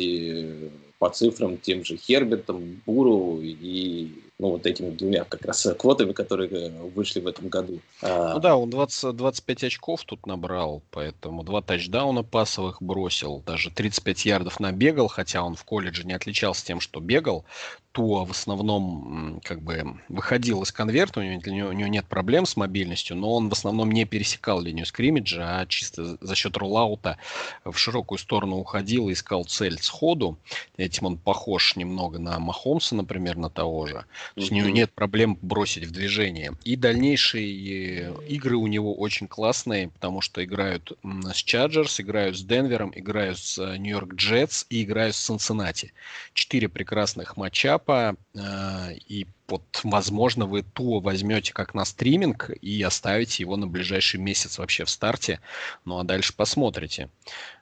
по 1.00 1.10
цифрам 1.10 1.58
тем 1.58 1.84
же 1.84 1.98
Хербертом, 1.98 2.82
Буру 2.86 3.40
и 3.42 4.25
ну, 4.38 4.50
вот 4.50 4.66
этими 4.66 4.90
двумя 4.90 5.24
как 5.24 5.46
раз 5.46 5.66
квотами, 5.80 6.12
которые 6.12 6.50
э, 6.50 6.70
вышли 6.94 7.22
в 7.22 7.28
этом 7.28 7.48
году. 7.48 7.80
А, 8.02 8.34
ну 8.34 8.40
да, 8.40 8.58
он 8.58 8.70
20, 8.70 9.16
25 9.16 9.64
очков 9.64 10.04
тут 10.04 10.26
набрал, 10.26 10.84
поэтому 10.92 11.44
два 11.44 11.62
тачдауна 11.62 12.24
пасовых 12.24 12.82
бросил, 12.82 13.42
даже 13.46 13.72
35 13.72 14.26
ярдов 14.26 14.60
набегал, 14.60 15.08
хотя 15.08 15.42
он 15.42 15.56
в 15.56 15.64
колледже 15.64 16.04
не 16.04 16.14
отличался 16.14 16.66
тем, 16.66 16.82
что 16.82 17.00
бегал. 17.00 17.46
Туа 17.94 18.26
в 18.26 18.32
основном 18.32 19.40
как 19.42 19.62
бы 19.62 20.02
выходил 20.10 20.64
из 20.64 20.72
конверта, 20.74 21.22
у 21.22 21.24
него, 21.24 21.70
у 21.70 21.72
него 21.72 21.88
нет 21.88 22.06
проблем 22.06 22.46
с 22.46 22.58
мобильностью, 22.58 23.16
но 23.16 23.34
он 23.36 23.48
в 23.48 23.54
основном 23.54 23.90
не 23.90 24.04
пересекал 24.04 24.60
линию 24.60 24.86
скриммиджа, 24.86 25.62
а 25.62 25.66
чисто 25.66 26.18
за 26.20 26.36
счет 26.36 26.58
рулаута 26.58 27.18
в 27.64 27.78
широкую 27.78 28.18
сторону 28.18 28.58
уходил 28.58 29.08
и 29.08 29.14
искал 29.14 29.46
цель 29.46 29.80
сходу. 29.82 30.38
Этим 30.76 31.06
он 31.06 31.18
похож 31.18 31.78
немного 31.78 32.20
на 32.20 32.38
Махомса, 32.38 32.96
например, 32.96 33.38
на 33.38 33.50
того 33.50 33.88
же. 33.88 34.04
То 34.34 34.42
есть 34.42 34.52
у 34.52 34.56
него 34.56 34.70
нет 34.70 34.92
проблем 34.92 35.38
бросить 35.42 35.86
в 35.86 35.92
движение. 35.92 36.54
И 36.64 36.76
дальнейшие 36.76 38.14
игры 38.28 38.56
у 38.56 38.68
него 38.68 38.96
очень 38.96 39.28
классные, 39.28 39.90
потому 39.90 40.22
что 40.22 40.44
играют 40.44 40.92
с 41.04 41.38
Чарджерс, 41.38 42.00
играют 42.00 42.38
с 42.38 42.44
Денвером, 42.44 42.92
играют 42.96 43.38
с 43.38 43.58
э, 43.58 43.78
Нью-Йорк 43.78 44.16
Джетс 44.16 44.66
и 44.70 44.84
играют 44.84 45.16
с 45.16 45.20
Цинциннати. 45.26 45.94
Четыре 46.34 46.70
прекрасных 46.70 47.38
матчапа. 47.38 48.16
Э, 48.34 48.94
и 49.08 49.28
вот, 49.48 49.64
возможно, 49.84 50.46
вы 50.46 50.64
Туо 50.64 51.00
возьмете 51.00 51.54
как 51.54 51.74
на 51.74 51.86
стриминг 51.86 52.50
и 52.62 52.82
оставите 52.82 53.44
его 53.44 53.56
на 53.58 53.68
ближайший 53.68 54.20
месяц 54.20 54.58
вообще 54.58 54.86
в 54.86 54.90
старте. 54.90 55.40
Ну 55.86 56.00
а 56.00 56.04
дальше 56.04 56.34
посмотрите. 56.36 57.10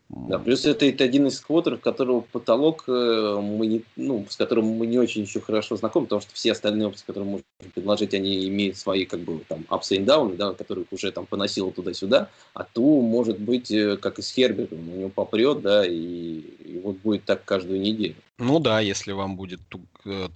Да, 0.09 0.37
плюс 0.37 0.65
это, 0.65 0.85
это 0.85 1.03
один 1.05 1.27
из 1.27 1.39
квотеров, 1.39 1.79
которого 1.79 2.21
потолок 2.21 2.83
э, 2.87 3.39
мы 3.41 3.65
не, 3.65 3.83
ну, 3.95 4.25
с 4.29 4.35
которым 4.35 4.65
мы 4.65 4.85
не 4.85 4.99
очень 4.99 5.23
еще 5.23 5.41
хорошо 5.41 5.75
знакомы, 5.75 6.05
потому 6.05 6.21
что 6.21 6.33
все 6.33 6.51
остальные 6.51 6.87
опции, 6.87 7.05
которые 7.05 7.25
мы 7.25 7.31
можем 7.31 7.71
предложить, 7.73 8.13
они 8.13 8.47
имеют 8.47 8.77
свои 8.77 9.05
как 9.05 9.21
бы 9.21 9.39
там 9.47 9.65
ups 9.69 9.95
и 9.95 9.99
downs, 9.99 10.35
да, 10.35 10.53
которых 10.53 10.87
уже 10.91 11.11
там 11.11 11.25
поносило 11.25 11.71
туда-сюда, 11.71 12.29
а 12.53 12.63
ту 12.63 13.01
может 13.01 13.39
быть 13.39 13.71
э, 13.71 13.97
как 13.97 14.19
и 14.19 14.21
с 14.21 14.29
Хербертом, 14.31 14.87
у 14.87 14.97
него 14.97 15.09
попрет, 15.09 15.61
да, 15.61 15.83
и, 15.83 15.93
и 15.93 16.79
вот 16.83 16.97
будет 16.97 17.23
так 17.23 17.43
каждую 17.43 17.81
неделю. 17.81 18.15
Ну 18.39 18.59
да, 18.59 18.79
если 18.79 19.11
вам 19.11 19.35
будет 19.35 19.61
э, 20.05 20.27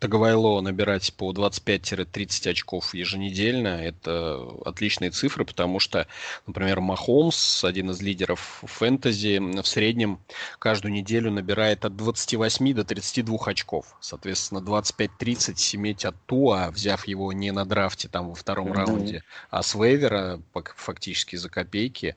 Таговайло 0.00 0.60
набирать 0.60 1.14
по 1.14 1.32
25-30 1.32 2.50
очков 2.50 2.92
еженедельно, 2.92 3.68
это 3.68 4.44
отличные 4.64 5.12
цифры, 5.12 5.44
потому 5.44 5.78
что, 5.78 6.08
например, 6.48 6.80
Махомс, 6.80 7.62
один 7.62 7.90
из 7.90 8.02
лидеров 8.02 8.64
фэнтези, 8.64 9.38
в 9.38 9.66
среднем 9.66 10.18
каждую 10.58 10.92
неделю 10.92 11.30
набирает 11.30 11.84
от 11.84 11.94
28 11.94 12.74
до 12.74 12.82
32 12.82 13.38
очков. 13.46 13.96
Соответственно, 14.00 14.58
25-30 14.58 15.76
иметь 15.76 16.04
от 16.04 16.16
Туа, 16.26 16.68
взяв 16.72 17.06
его 17.06 17.32
не 17.32 17.52
на 17.52 17.64
драфте 17.64 18.08
там 18.08 18.30
во 18.30 18.34
втором 18.34 18.72
mm-hmm. 18.72 18.76
раунде, 18.76 19.24
а 19.50 19.62
с 19.62 19.76
вейвера 19.76 20.42
фактически 20.74 21.36
за 21.36 21.48
копейки, 21.48 22.16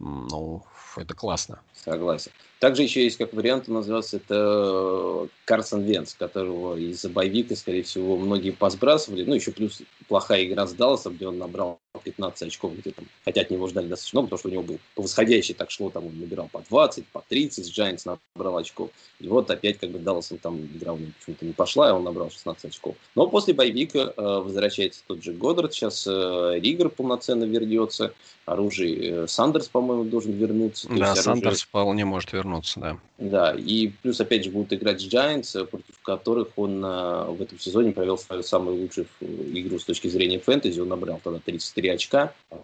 ну, 0.00 0.64
это 0.96 1.14
классно. 1.14 1.60
Согласен. 1.72 2.32
Также 2.60 2.82
еще 2.82 3.04
есть 3.04 3.18
как 3.18 3.32
вариант, 3.32 3.68
называется 3.68 4.16
это 4.16 4.34
э, 4.34 5.26
Карсон 5.44 5.82
Венс, 5.82 6.14
которого 6.14 6.76
из-за 6.76 7.08
боевика, 7.08 7.54
скорее 7.54 7.84
всего, 7.84 8.16
многие 8.16 8.50
посбрасывали. 8.50 9.24
Ну, 9.24 9.34
еще 9.34 9.52
плюс 9.52 9.80
плохая 10.08 10.44
игра 10.44 10.66
с 10.66 10.72
Далласом, 10.72 11.14
где 11.14 11.28
он 11.28 11.38
набрал 11.38 11.78
15 12.02 12.48
очков, 12.48 12.76
где 12.76 12.90
там, 12.90 13.06
хотя 13.24 13.42
от 13.42 13.50
него 13.50 13.68
ждали 13.68 13.86
достаточно 13.86 14.20
много, 14.20 14.28
потому 14.28 14.38
что 14.38 14.48
у 14.48 14.52
него 14.52 14.62
был 14.62 14.78
по 14.94 15.02
восходящей 15.02 15.54
так 15.54 15.70
шло, 15.70 15.90
там 15.90 16.06
он 16.06 16.18
набирал 16.18 16.48
по 16.50 16.62
20, 16.68 17.06
по 17.08 17.22
30, 17.28 17.64
с 17.64 17.78
Giants 17.78 18.18
набрал 18.36 18.56
очков. 18.56 18.90
И 19.20 19.28
вот 19.28 19.50
опять 19.50 19.78
как 19.78 19.90
бы 19.90 19.98
Далласом 19.98 20.38
там 20.38 20.58
игра 20.58 20.92
у 20.92 20.98
него 20.98 21.12
почему-то 21.18 21.44
не 21.44 21.52
пошла, 21.52 21.90
и 21.90 21.92
он 21.92 22.04
набрал 22.04 22.30
16 22.30 22.64
очков. 22.66 22.96
Но 23.14 23.28
после 23.28 23.54
боевика 23.54 23.98
э, 23.98 24.12
возвращается 24.16 25.02
тот 25.06 25.22
же 25.22 25.32
Годдард, 25.32 25.72
сейчас 25.72 26.06
э, 26.06 26.58
Ригер 26.60 26.88
полноценно 26.88 27.44
вернется, 27.44 28.14
оружие 28.46 29.24
э, 29.24 29.26
Сандерс, 29.26 29.68
по-моему, 29.68 30.04
должен 30.04 30.32
вернуться. 30.32 30.88
Да, 30.90 31.14
Сандерс 31.14 31.62
вполне 31.62 32.04
может 32.04 32.32
вернуться, 32.32 32.47
да. 32.80 32.98
Да, 33.18 33.54
и 33.54 33.88
плюс, 34.02 34.20
опять 34.20 34.44
же, 34.44 34.50
будут 34.50 34.72
играть 34.72 35.02
Giants, 35.02 35.64
против 35.66 35.98
которых 36.02 36.48
он 36.56 36.84
э, 36.84 37.24
в 37.30 37.42
этом 37.42 37.58
сезоне 37.58 37.92
провел 37.92 38.16
свою 38.16 38.42
самую 38.42 38.80
лучшую 38.80 39.06
игру 39.20 39.78
с 39.78 39.84
точки 39.84 40.08
зрения 40.08 40.38
фэнтези. 40.38 40.80
Он 40.80 40.88
набрал 40.88 41.20
тогда 41.22 41.40
33 41.44 41.88
очка, 41.88 42.32
э, 42.50 42.56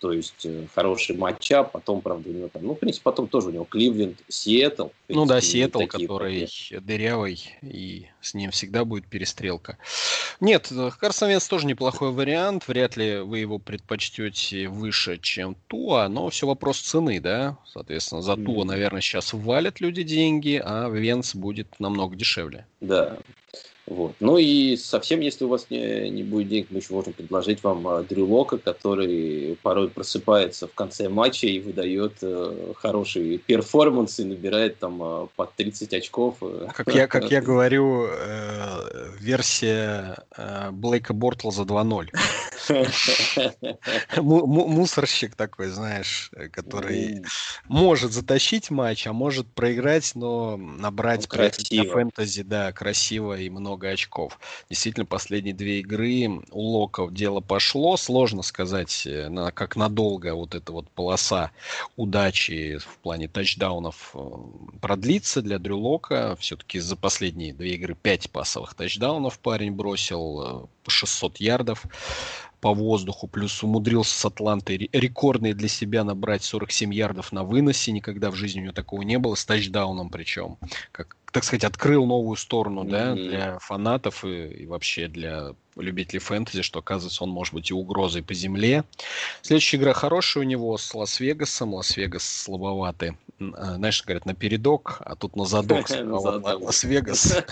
то 0.00 0.12
есть 0.12 0.44
э, 0.44 0.66
хороший 0.74 1.16
matchup. 1.16 1.62
Потом, 1.62 2.00
правда, 2.00 2.28
у 2.28 2.32
него 2.32 2.48
там, 2.48 2.64
ну, 2.64 2.74
в 2.74 2.78
принципе, 2.78 3.04
потом 3.04 3.28
тоже 3.28 3.48
у 3.48 3.52
него 3.52 3.64
Кливленд, 3.64 4.18
Сиэтл. 4.28 4.88
Ну 5.08 5.26
да, 5.26 5.40
Сиэтл, 5.40 5.86
который 5.86 6.48
проблемы. 6.70 6.86
дырявый, 6.86 7.40
и 7.62 8.06
с 8.26 8.34
ним 8.34 8.50
всегда 8.50 8.84
будет 8.84 9.06
перестрелка. 9.06 9.78
Нет, 10.40 10.72
Карсон 10.98 11.30
Венс 11.30 11.46
тоже 11.48 11.66
неплохой 11.66 12.12
вариант. 12.12 12.68
Вряд 12.68 12.96
ли 12.96 13.18
вы 13.18 13.38
его 13.38 13.58
предпочтете 13.58 14.68
выше, 14.68 15.18
чем 15.18 15.56
Туа, 15.68 16.08
но 16.08 16.28
все 16.30 16.46
вопрос 16.46 16.80
цены, 16.80 17.20
да. 17.20 17.56
Соответственно, 17.66 18.22
за 18.22 18.36
Туа, 18.36 18.64
наверное, 18.64 19.00
сейчас 19.00 19.32
валят 19.32 19.80
люди 19.80 20.02
деньги, 20.02 20.60
а 20.64 20.88
Венс 20.88 21.34
будет 21.34 21.80
намного 21.80 22.16
дешевле. 22.16 22.66
Да. 22.80 23.18
Вот. 23.86 24.14
Ну 24.20 24.38
и 24.38 24.76
совсем, 24.76 25.20
если 25.20 25.44
у 25.44 25.48
вас 25.48 25.66
не, 25.68 26.08
не 26.08 26.22
будет 26.22 26.48
денег, 26.48 26.68
мы 26.70 26.78
еще 26.78 26.94
можем 26.94 27.12
предложить 27.12 27.62
вам 27.62 27.86
а, 27.86 28.02
Дрю 28.02 28.26
Лока, 28.26 28.56
который 28.56 29.58
порой 29.62 29.90
просыпается 29.90 30.66
в 30.66 30.72
конце 30.72 31.10
матча 31.10 31.46
и 31.46 31.60
выдает 31.60 32.14
э, 32.22 32.72
хороший 32.76 33.36
перформанс 33.36 34.18
и 34.20 34.24
набирает 34.24 34.78
там 34.78 35.02
э, 35.02 35.26
под 35.36 35.54
30 35.54 35.92
очков. 35.92 36.36
Как 36.74 36.94
я, 36.94 37.06
как 37.06 37.30
я 37.30 37.42
говорю, 37.42 38.08
э, 38.16 39.10
версия 39.20 40.16
э, 40.36 40.70
Блейка 40.70 41.12
Бортлза 41.12 41.62
2.0. 41.62 42.08
Мусорщик 44.16 45.34
такой, 45.34 45.68
знаешь, 45.68 46.30
который 46.52 47.22
может 47.68 48.12
затащить 48.12 48.70
матч, 48.70 49.06
а 49.06 49.12
может 49.12 49.46
проиграть, 49.52 50.12
но 50.14 50.56
набрать 50.56 51.22
ну, 51.22 51.28
красиво. 51.28 51.92
фэнтези, 51.92 52.42
да, 52.42 52.72
красиво 52.72 53.38
и 53.38 53.50
много 53.50 53.88
очков. 53.88 54.38
Действительно, 54.68 55.06
последние 55.06 55.54
две 55.54 55.80
игры 55.80 56.28
у 56.50 56.60
Локов 56.60 57.12
дело 57.12 57.40
пошло. 57.40 57.96
Сложно 57.96 58.42
сказать, 58.42 59.06
э, 59.06 59.28
на, 59.28 59.50
как 59.50 59.76
надолго 59.76 60.34
вот 60.34 60.54
эта 60.54 60.72
вот 60.72 60.90
полоса 60.90 61.50
удачи 61.96 62.78
в 62.78 62.98
плане 62.98 63.28
тачдаунов 63.28 64.10
э, 64.14 64.18
продлится 64.80 65.42
для 65.42 65.58
Дрю 65.58 65.78
Лока. 65.78 66.36
Все-таки 66.40 66.78
за 66.78 66.96
последние 66.96 67.52
две 67.52 67.74
игры 67.74 67.94
пять 67.94 68.30
пасовых 68.30 68.74
тачдаунов 68.74 69.38
парень 69.38 69.72
бросил. 69.72 70.64
Э, 70.64 70.66
по 70.84 70.90
600 70.90 71.38
ярдов 71.38 71.84
по 72.64 72.72
воздуху, 72.72 73.26
плюс 73.26 73.62
умудрился 73.62 74.18
с 74.18 74.24
Атлантой 74.24 74.88
рекордный 74.90 75.52
для 75.52 75.68
себя 75.68 76.02
набрать 76.02 76.42
47 76.44 76.94
ярдов 76.94 77.30
на 77.30 77.44
выносе, 77.44 77.92
никогда 77.92 78.30
в 78.30 78.36
жизни 78.36 78.60
у 78.60 78.62
него 78.62 78.72
такого 78.72 79.02
не 79.02 79.18
было, 79.18 79.34
с 79.34 79.44
тачдауном 79.44 80.08
причем, 80.08 80.56
как, 80.90 81.14
так 81.30 81.44
сказать, 81.44 81.64
открыл 81.64 82.06
новую 82.06 82.36
сторону, 82.36 82.84
mm-hmm. 82.84 82.90
да, 82.90 83.14
для 83.14 83.58
фанатов 83.58 84.24
и, 84.24 84.46
и 84.62 84.66
вообще 84.66 85.08
для 85.08 85.50
любителей 85.76 86.20
фэнтези, 86.20 86.62
что, 86.62 86.78
оказывается, 86.78 87.22
он 87.24 87.28
может 87.28 87.52
быть 87.52 87.70
и 87.70 87.74
угрозой 87.74 88.22
по 88.22 88.32
земле. 88.32 88.84
Следующая 89.42 89.76
игра 89.76 89.92
хорошая 89.92 90.44
у 90.44 90.46
него 90.46 90.78
с 90.78 90.94
Лас-Вегасом. 90.94 91.74
Лас-Вегас 91.74 92.24
слабоватый. 92.24 93.18
А, 93.40 93.74
знаешь, 93.74 94.04
говорят, 94.04 94.26
на 94.26 94.34
передок, 94.34 94.98
а 95.00 95.16
тут 95.16 95.36
на 95.36 95.44
задок 95.44 95.88
Лас-Вегас. 96.60 97.38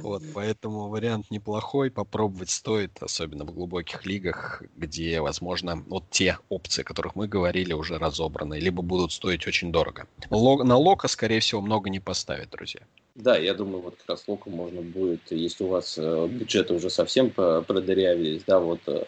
Вот, 0.00 0.22
поэтому 0.34 0.88
вариант 0.88 1.30
неплохой, 1.30 1.90
попробовать 1.90 2.50
стоит, 2.50 2.92
особенно 3.00 3.44
в 3.44 3.52
глубоких 3.52 4.06
лигах, 4.06 4.62
где, 4.76 5.20
возможно, 5.20 5.82
вот 5.88 6.04
те 6.10 6.38
опции, 6.48 6.82
о 6.82 6.84
которых 6.84 7.16
мы 7.16 7.26
говорили, 7.26 7.72
уже 7.72 7.98
разобраны, 7.98 8.58
либо 8.58 8.82
будут 8.82 9.12
стоить 9.12 9.46
очень 9.46 9.72
дорого. 9.72 10.06
На 10.30 10.76
Лока, 10.76 11.08
скорее 11.08 11.40
всего, 11.40 11.60
много 11.60 11.90
не 11.90 12.00
поставит, 12.00 12.50
друзья. 12.50 12.80
Да, 13.14 13.36
я 13.36 13.52
думаю, 13.52 13.82
вот 13.82 13.96
как 13.96 14.10
раз 14.10 14.24
Локу 14.28 14.48
можно 14.50 14.80
будет, 14.80 15.20
если 15.30 15.64
у 15.64 15.68
вас 15.68 15.98
э, 15.98 16.28
бюджеты 16.28 16.74
уже 16.74 16.88
совсем 16.88 17.30
продырявились, 17.30 18.44
да, 18.46 18.60
вот 18.60 18.80
э, 18.86 19.04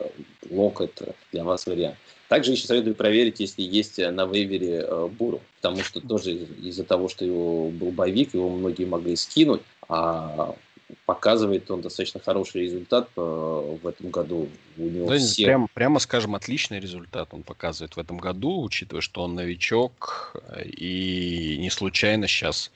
Лок 0.51 0.81
это 0.81 1.15
для 1.33 1.45
вас 1.45 1.67
вариант. 1.67 1.97
Также 2.31 2.53
еще 2.53 2.69
советую 2.69 2.95
проверить, 2.95 3.41
если 3.41 3.61
есть 3.61 3.99
э, 3.99 4.09
на 4.13 4.25
вейвере 4.25 4.85
э, 4.87 5.09
Буру, 5.09 5.41
потому 5.57 5.83
что 5.83 6.01
тоже 6.01 6.31
из-за 6.31 6.85
того, 6.85 7.09
что 7.09 7.25
его 7.25 7.71
был 7.71 7.91
боевик, 7.91 8.35
его 8.35 8.49
многие 8.49 8.85
могли 8.85 9.17
скинуть, 9.17 9.63
а 9.89 10.55
показывает 11.07 11.69
он 11.73 11.81
достаточно 11.81 12.21
хороший 12.21 12.61
результат 12.63 13.09
э, 13.17 13.21
в 13.21 13.85
этом 13.85 14.11
году. 14.11 14.49
У 14.79 14.83
него 14.83 15.09
да, 15.09 15.19
все... 15.19 15.45
прям, 15.45 15.67
прямо 15.75 15.99
скажем, 15.99 16.37
отличный 16.37 16.79
результат 16.79 17.31
он 17.33 17.43
показывает 17.43 17.97
в 17.97 17.99
этом 17.99 18.19
году, 18.19 18.63
учитывая, 18.63 19.01
что 19.01 19.23
он 19.23 19.35
новичок. 19.35 20.37
И 20.65 21.57
не 21.59 21.71
случайно 21.71 22.29
сейчас 22.29 22.71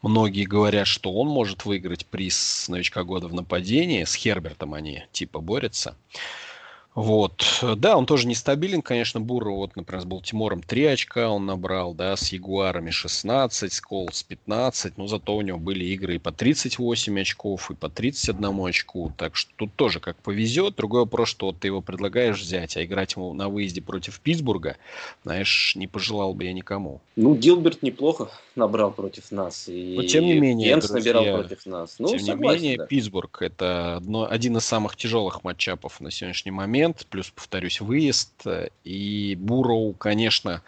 многие 0.00 0.46
говорят, 0.46 0.86
что 0.86 1.12
он 1.12 1.28
может 1.28 1.66
выиграть 1.66 2.06
приз 2.06 2.70
новичка 2.70 3.04
года 3.04 3.28
в 3.28 3.34
нападении. 3.34 4.04
С 4.04 4.14
Хербертом 4.14 4.72
они 4.72 5.04
типа 5.12 5.40
борются. 5.40 5.94
Вот. 6.94 7.64
Да, 7.76 7.96
он 7.96 8.06
тоже 8.06 8.28
нестабилен, 8.28 8.80
конечно, 8.80 9.20
Бурро, 9.20 9.50
вот, 9.50 9.74
например, 9.74 10.00
с 10.00 10.04
Балтимором 10.04 10.62
3 10.62 10.84
очка 10.84 11.28
он 11.28 11.44
набрал, 11.44 11.92
да, 11.92 12.14
с 12.16 12.32
Ягуарами 12.32 12.90
16, 12.90 13.72
с 13.72 13.80
Колс 13.80 14.22
15, 14.22 14.96
но 14.96 15.08
зато 15.08 15.36
у 15.36 15.40
него 15.40 15.58
были 15.58 15.84
игры 15.86 16.16
и 16.16 16.18
по 16.18 16.30
38 16.30 17.20
очков, 17.20 17.70
и 17.72 17.74
по 17.74 17.88
31 17.88 18.66
очку, 18.66 19.12
так 19.16 19.34
что 19.34 19.50
тут 19.56 19.74
тоже 19.74 19.98
как 19.98 20.16
повезет. 20.18 20.76
Другой 20.76 21.00
вопрос, 21.00 21.30
что 21.30 21.46
вот 21.46 21.58
ты 21.58 21.66
его 21.66 21.80
предлагаешь 21.80 22.40
взять, 22.40 22.76
а 22.76 22.84
играть 22.84 23.16
ему 23.16 23.32
на 23.34 23.48
выезде 23.48 23.82
против 23.82 24.20
Питтсбурга, 24.20 24.76
знаешь, 25.24 25.74
не 25.74 25.88
пожелал 25.88 26.32
бы 26.32 26.44
я 26.44 26.52
никому. 26.52 27.00
Ну, 27.16 27.34
Гилберт 27.34 27.82
неплохо 27.82 28.30
набрал 28.54 28.92
против 28.92 29.32
нас, 29.32 29.68
и 29.68 29.94
но, 29.96 30.04
тем 30.04 30.26
не 30.26 30.34
менее, 30.34 30.70
Пенс 30.70 30.88
друзья, 30.88 31.14
набирал 31.14 31.40
против 31.40 31.66
нас. 31.66 31.96
Ну, 31.98 32.08
тем 32.08 32.20
согласен, 32.20 32.62
не 32.62 32.68
менее, 32.68 32.78
да. 32.78 32.86
Питтсбург 32.86 33.42
это 33.42 33.96
одно, 33.96 34.28
один 34.30 34.56
из 34.58 34.64
самых 34.64 34.94
тяжелых 34.94 35.42
матчапов 35.42 36.00
на 36.00 36.12
сегодняшний 36.12 36.52
момент, 36.52 36.83
момент, 36.84 37.06
плюс, 37.08 37.30
повторюсь, 37.30 37.80
выезд. 37.80 38.44
И 38.84 39.36
Буроу, 39.38 39.94
конечно, 39.94 40.62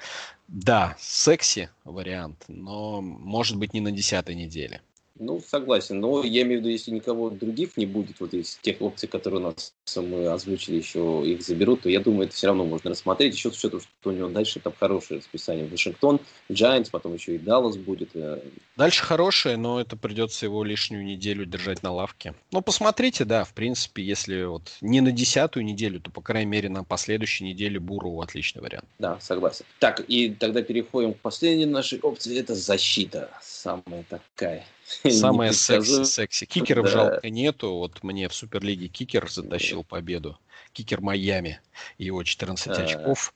да, 0.49 0.97
секси 0.99 1.69
вариант, 1.85 2.45
но 2.49 3.01
может 3.03 3.57
быть 3.57 3.75
не 3.75 3.81
на 3.81 3.93
десятой 3.93 4.35
неделе. 4.35 4.81
Ну, 5.19 5.41
согласен. 5.41 6.01
Но 6.01 6.23
я 6.23 6.43
имею 6.43 6.61
в 6.61 6.63
виду, 6.63 6.69
если 6.69 6.91
никого 6.91 7.31
других 7.31 7.77
не 7.77 7.87
будет, 7.87 8.21
вот 8.21 8.35
из 8.35 8.57
тех 8.57 8.81
опций, 8.81 9.09
которые 9.09 9.41
у 9.41 9.45
нас 9.45 9.73
мы 9.97 10.27
озвучили, 10.27 10.77
еще 10.77 11.23
их 11.25 11.43
заберут, 11.43 11.83
то 11.83 11.89
я 11.89 12.01
думаю, 12.01 12.27
это 12.27 12.35
все 12.35 12.49
равно 12.49 12.65
можно 12.65 12.91
рассмотреть. 12.91 13.35
Еще 13.35 13.51
с 13.51 13.59
учетом, 13.59 13.81
что 13.81 14.11
у 14.11 14.13
него 14.13 14.29
дальше 14.29 14.61
там 14.61 14.75
хорошее 14.79 15.21
расписание. 15.21 15.67
Вашингтон, 15.67 16.21
Giants, 16.51 16.89
потом 16.91 17.15
еще 17.15 17.37
и 17.37 17.39
Даллас 17.39 17.77
будет. 17.77 18.11
Э. 18.15 18.41
Дальше 18.77 19.05
хорошее, 19.05 19.57
но 19.57 19.81
это 19.81 19.97
придется 19.97 20.47
его 20.47 20.65
лишнюю 20.65 21.05
неделю 21.05 21.47
держать 21.47 21.83
на 21.83 21.93
лавке. 21.93 22.35
Ну, 22.53 22.61
посмотрите, 22.61 23.25
да, 23.25 23.45
в 23.45 23.55
принципе, 23.55 24.03
если 24.03 24.45
вот 24.45 24.77
не 24.81 25.01
на 25.01 25.13
десятую 25.13 25.65
неделю, 25.65 26.01
то, 26.01 26.11
по 26.11 26.21
крайней 26.21 26.51
мере, 26.51 26.69
на 26.69 26.85
последующей 26.85 27.45
неделе 27.45 27.81
Буру 27.81 28.21
отличный 28.21 28.63
вариант. 28.63 28.85
Да, 28.99 29.19
согласен. 29.21 29.65
Так, 29.79 30.05
и 30.09 30.31
тогда 30.31 30.63
переходим 30.63 31.15
к 31.15 31.19
последней 31.19 31.67
нашей 31.67 32.01
опции. 32.01 32.39
Это 32.39 32.55
защита. 32.55 33.31
Самая 33.41 34.05
такая 34.09 34.65
Самое 35.11 35.53
секси, 35.53 36.05
секси. 36.05 36.47
Кикеров 36.47 36.87
да. 36.87 36.91
жалко 36.91 37.31
нету. 37.31 37.75
Вот 37.75 38.03
мне 38.03 38.29
в 38.29 38.35
Суперлиге 38.35 38.89
кикер 38.89 39.29
затащил 39.29 39.83
победу. 39.83 40.39
Кикер 40.73 41.01
Майами. 41.01 41.61
Его 41.99 42.23
14 42.23 42.69
а. 42.69 42.73
очков. 42.73 43.35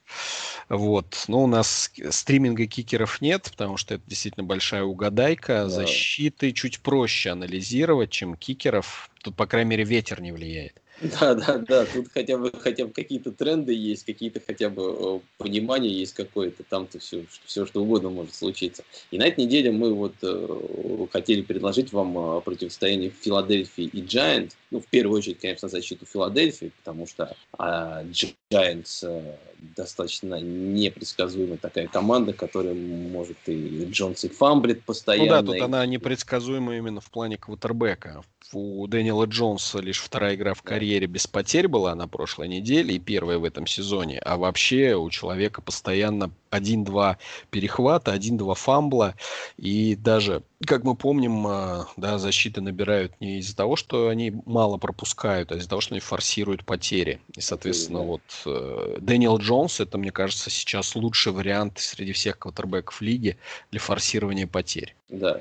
Вот. 0.69 1.25
Но 1.27 1.43
у 1.43 1.47
нас 1.47 1.91
стриминга 2.11 2.67
кикеров 2.67 3.21
нет, 3.21 3.49
потому 3.51 3.77
что 3.77 3.95
это 3.95 4.05
действительно 4.07 4.45
большая 4.45 4.85
угадайка. 4.85 5.65
Да. 5.65 5.69
Защиты 5.69 6.53
чуть 6.53 6.81
проще 6.81 7.31
анализировать, 7.31 8.11
чем 8.11 8.37
кикеров. 8.37 9.11
Тут, 9.23 9.37
по 9.37 9.47
крайней 9.47 9.71
мере, 9.71 9.85
ветер 9.85 10.21
не 10.21 10.33
влияет. 10.33 10.81
Да, 11.01 11.35
да, 11.35 11.59
да. 11.59 11.87
Тут 11.87 12.09
хотя 12.13 12.37
бы, 12.37 12.53
хотя 12.53 12.87
бы 12.87 12.93
какие-то 12.93 13.33
тренды 13.33 13.73
есть, 13.73 14.05
какие-то 14.05 14.41
хотя 14.47 14.69
бы 14.69 14.83
э, 14.83 15.21
понимания 15.39 15.89
есть 15.89 16.15
какое-то. 16.15 16.63
Там-то 16.63 16.99
все, 16.99 17.25
все, 17.47 17.65
что 17.65 17.83
угодно 17.83 18.11
может 18.11 18.35
случиться. 18.35 18.85
И 19.11 19.19
на 19.19 19.27
этой 19.27 19.45
неделе 19.45 19.71
мы 19.71 19.95
вот 19.95 20.15
э, 20.23 21.07
хотели 21.11 21.43
предложить 21.43 21.93
вам 21.93 22.43
противостояние 22.43 23.11
Филадельфии 23.11 23.85
и 23.85 24.03
Giants. 24.03 24.53
Ну, 24.71 24.81
в 24.81 24.87
первую 24.87 25.19
очередь, 25.19 25.41
конечно, 25.41 25.69
защиту 25.69 26.07
Филадельфии, 26.07 26.73
потому 26.79 27.07
что 27.07 27.35
э, 27.59 27.63
Giants 28.53 29.01
э, 29.03 29.37
достаточно 29.77 30.41
непредсказуемая 30.41 31.59
такая 31.59 31.89
команда, 31.89 32.33
которая 32.33 32.75
может 32.75 33.37
и 33.47 33.87
Джонс 33.91 34.25
и 34.25 34.29
фамблит 34.29 34.85
постоянно. 34.85 35.43
Ну 35.43 35.47
да, 35.47 35.53
тут 35.53 35.63
она 35.63 35.85
непредсказуема 35.87 36.77
именно 36.77 37.01
в 37.01 37.11
плане 37.11 37.37
квотербека 37.37 38.23
у 38.53 38.87
Дэниела 38.87 39.27
Джонса 39.27 39.79
лишь 39.79 40.01
вторая 40.01 40.35
игра 40.35 40.55
в 40.55 40.63
карьере 40.63 41.07
без 41.07 41.27
потерь 41.27 41.69
была 41.69 41.95
на 41.95 42.09
прошлой 42.09 42.49
неделе 42.49 42.97
и 42.97 42.99
первая 42.99 43.39
в 43.39 43.45
этом 43.45 43.67
сезоне. 43.67 44.19
А 44.19 44.37
вообще 44.37 44.95
у 44.95 45.09
человека 45.11 45.63
постоянно 45.63 46.31
1-2 46.51 47.17
перехвата, 47.51 48.15
1-2 48.15 48.55
фамбла. 48.55 49.15
И 49.57 49.97
даже, 49.97 50.43
как 50.67 50.85
мы 50.85 50.95
помним, 50.97 51.47
а, 51.47 51.87
да, 51.97 52.19
защиты 52.19 52.61
набирают 52.61 53.13
не 53.21 53.39
из-за 53.39 53.57
того, 53.57 53.77
что 53.77 54.09
они 54.09 54.33
мало 54.47 54.77
пропускают, 54.77 55.53
а 55.53 55.57
из-за 55.57 55.69
того, 55.69 55.81
что 55.81 55.95
они 55.95 56.01
форсируют 56.01 56.65
потери. 56.65 57.21
И, 57.37 57.41
соответственно, 57.41 58.01
вот 58.01 58.23
э, 58.47 58.99
Дэниел 59.01 59.39
Джонс, 59.39 59.81
это, 59.81 59.99
мне 59.99 60.11
кажется, 60.11 60.51
сейчас 60.51 60.95
лучший 60.95 61.33
вариант 61.33 61.79
среди 61.79 62.13
всех 62.13 62.39
квотербеков 62.39 63.01
лиги 63.01 63.39
для 63.71 63.81
форсирования 63.81 64.47
потерь. 64.47 64.97
Да, 65.11 65.40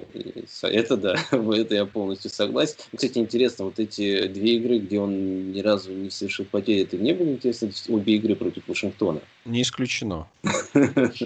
это 0.64 0.98
да, 0.98 1.16
это 1.32 1.76
я 1.76 1.86
полностью 1.86 2.32
согласен. 2.32 2.76
Кстати, 2.96 3.20
интересно, 3.20 3.66
вот 3.66 3.80
эти 3.80 4.28
две 4.28 4.56
игры, 4.56 4.80
где 4.80 5.00
он 5.00 5.52
ни 5.52 5.62
разу 5.62 5.92
не 5.94 6.10
совершил 6.10 6.46
потери, 6.46 6.84
это 6.84 6.98
не 6.98 7.14
было 7.14 7.30
интересно 7.30 7.70
обе 7.90 8.16
игры 8.16 8.36
против 8.36 8.68
Вашингтона? 8.68 9.22
Не 9.46 9.62
исключено. 9.62 10.28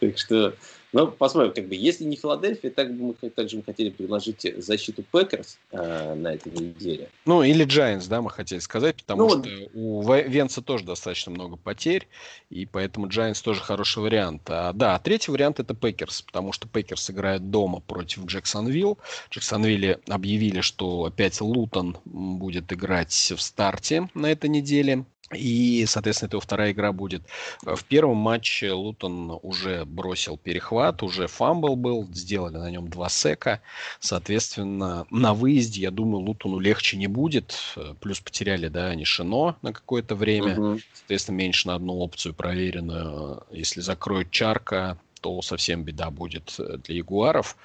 Так 0.00 0.18
что 0.18 0.54
но 0.96 1.08
посмотрим, 1.08 1.52
как 1.52 1.68
бы, 1.68 1.74
если 1.74 2.04
не 2.04 2.16
Филадельфия, 2.16 2.70
так 2.70 2.96
бы 2.96 3.14
мы 3.20 3.28
также 3.28 3.58
мы 3.58 3.62
хотели 3.62 3.90
предложить 3.90 4.46
защиту 4.56 5.02
Packers 5.02 5.58
э, 5.70 6.14
на 6.14 6.32
этой 6.32 6.50
неделе. 6.50 7.10
Ну, 7.26 7.42
или 7.42 7.66
Giants, 7.66 8.08
да, 8.08 8.22
мы 8.22 8.30
хотели 8.30 8.60
сказать, 8.60 8.96
потому 8.96 9.28
ну, 9.28 9.44
что 9.44 9.50
у 9.74 10.02
Венца 10.02 10.62
тоже 10.62 10.86
достаточно 10.86 11.32
много 11.32 11.56
потерь, 11.56 12.08
и 12.48 12.64
поэтому 12.64 13.08
Giants 13.08 13.44
тоже 13.44 13.60
хороший 13.60 14.04
вариант. 14.04 14.44
А, 14.46 14.72
да, 14.72 14.98
третий 14.98 15.30
вариант 15.30 15.60
это 15.60 15.74
Packers, 15.74 16.22
потому 16.22 16.52
что 16.52 16.66
Packers 16.66 17.10
играет 17.10 17.50
дома 17.50 17.80
против 17.80 18.24
Джексонвилл. 18.24 18.96
Джексонвилле 19.30 20.00
объявили, 20.08 20.62
что 20.62 21.04
опять 21.04 21.42
Лутон 21.42 21.98
будет 22.06 22.72
играть 22.72 23.12
в 23.36 23.42
старте 23.42 24.08
на 24.14 24.32
этой 24.32 24.48
неделе. 24.48 25.04
И, 25.34 25.84
соответственно, 25.88 26.28
это 26.28 26.36
его 26.36 26.40
вторая 26.40 26.70
игра 26.70 26.92
будет. 26.92 27.22
В 27.62 27.82
первом 27.84 28.18
матче 28.18 28.72
Лутон 28.72 29.38
уже 29.42 29.84
бросил 29.84 30.36
перехват, 30.36 31.02
уже 31.02 31.26
фамбл 31.26 31.74
был, 31.74 32.08
сделали 32.12 32.58
на 32.58 32.70
нем 32.70 32.88
два 32.88 33.08
сека. 33.08 33.60
Соответственно, 33.98 35.04
на 35.10 35.34
выезде, 35.34 35.80
я 35.82 35.90
думаю, 35.90 36.24
Лутону 36.24 36.60
легче 36.60 36.96
не 36.96 37.08
будет. 37.08 37.58
Плюс 38.00 38.20
потеряли, 38.20 38.68
да, 38.68 38.86
они 38.86 39.04
Шино 39.04 39.56
на 39.62 39.72
какое-то 39.72 40.14
время. 40.14 40.58
Угу. 40.58 40.80
Соответственно, 40.94 41.36
меньше 41.36 41.66
на 41.68 41.74
одну 41.74 41.98
опцию 41.98 42.32
проверенную. 42.32 43.42
Если 43.50 43.80
закроют 43.80 44.30
Чарка, 44.30 44.96
то 45.20 45.42
совсем 45.42 45.82
беда 45.82 46.10
будет 46.10 46.54
э, 46.58 46.78
для 46.84 46.96
ягуаров. 46.96 47.56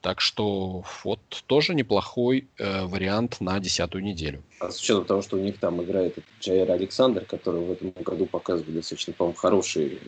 Так 0.00 0.20
что 0.20 0.84
вот 1.04 1.20
тоже 1.46 1.74
неплохой 1.74 2.48
э, 2.58 2.84
вариант 2.86 3.40
на 3.40 3.58
десятую 3.60 4.04
неделю. 4.04 4.42
А 4.60 4.70
с 4.70 4.80
учетом 4.80 5.04
того, 5.04 5.22
что 5.22 5.36
у 5.36 5.40
них 5.40 5.58
там 5.58 5.82
играет 5.82 6.18
Джайер 6.40 6.70
Александр, 6.70 7.24
который 7.24 7.64
в 7.64 7.72
этом 7.72 7.90
году 7.90 8.26
показывает 8.26 8.74
достаточно, 8.74 9.12
по-моему, 9.12 9.36
хорошие 9.36 9.94
э, 9.94 9.98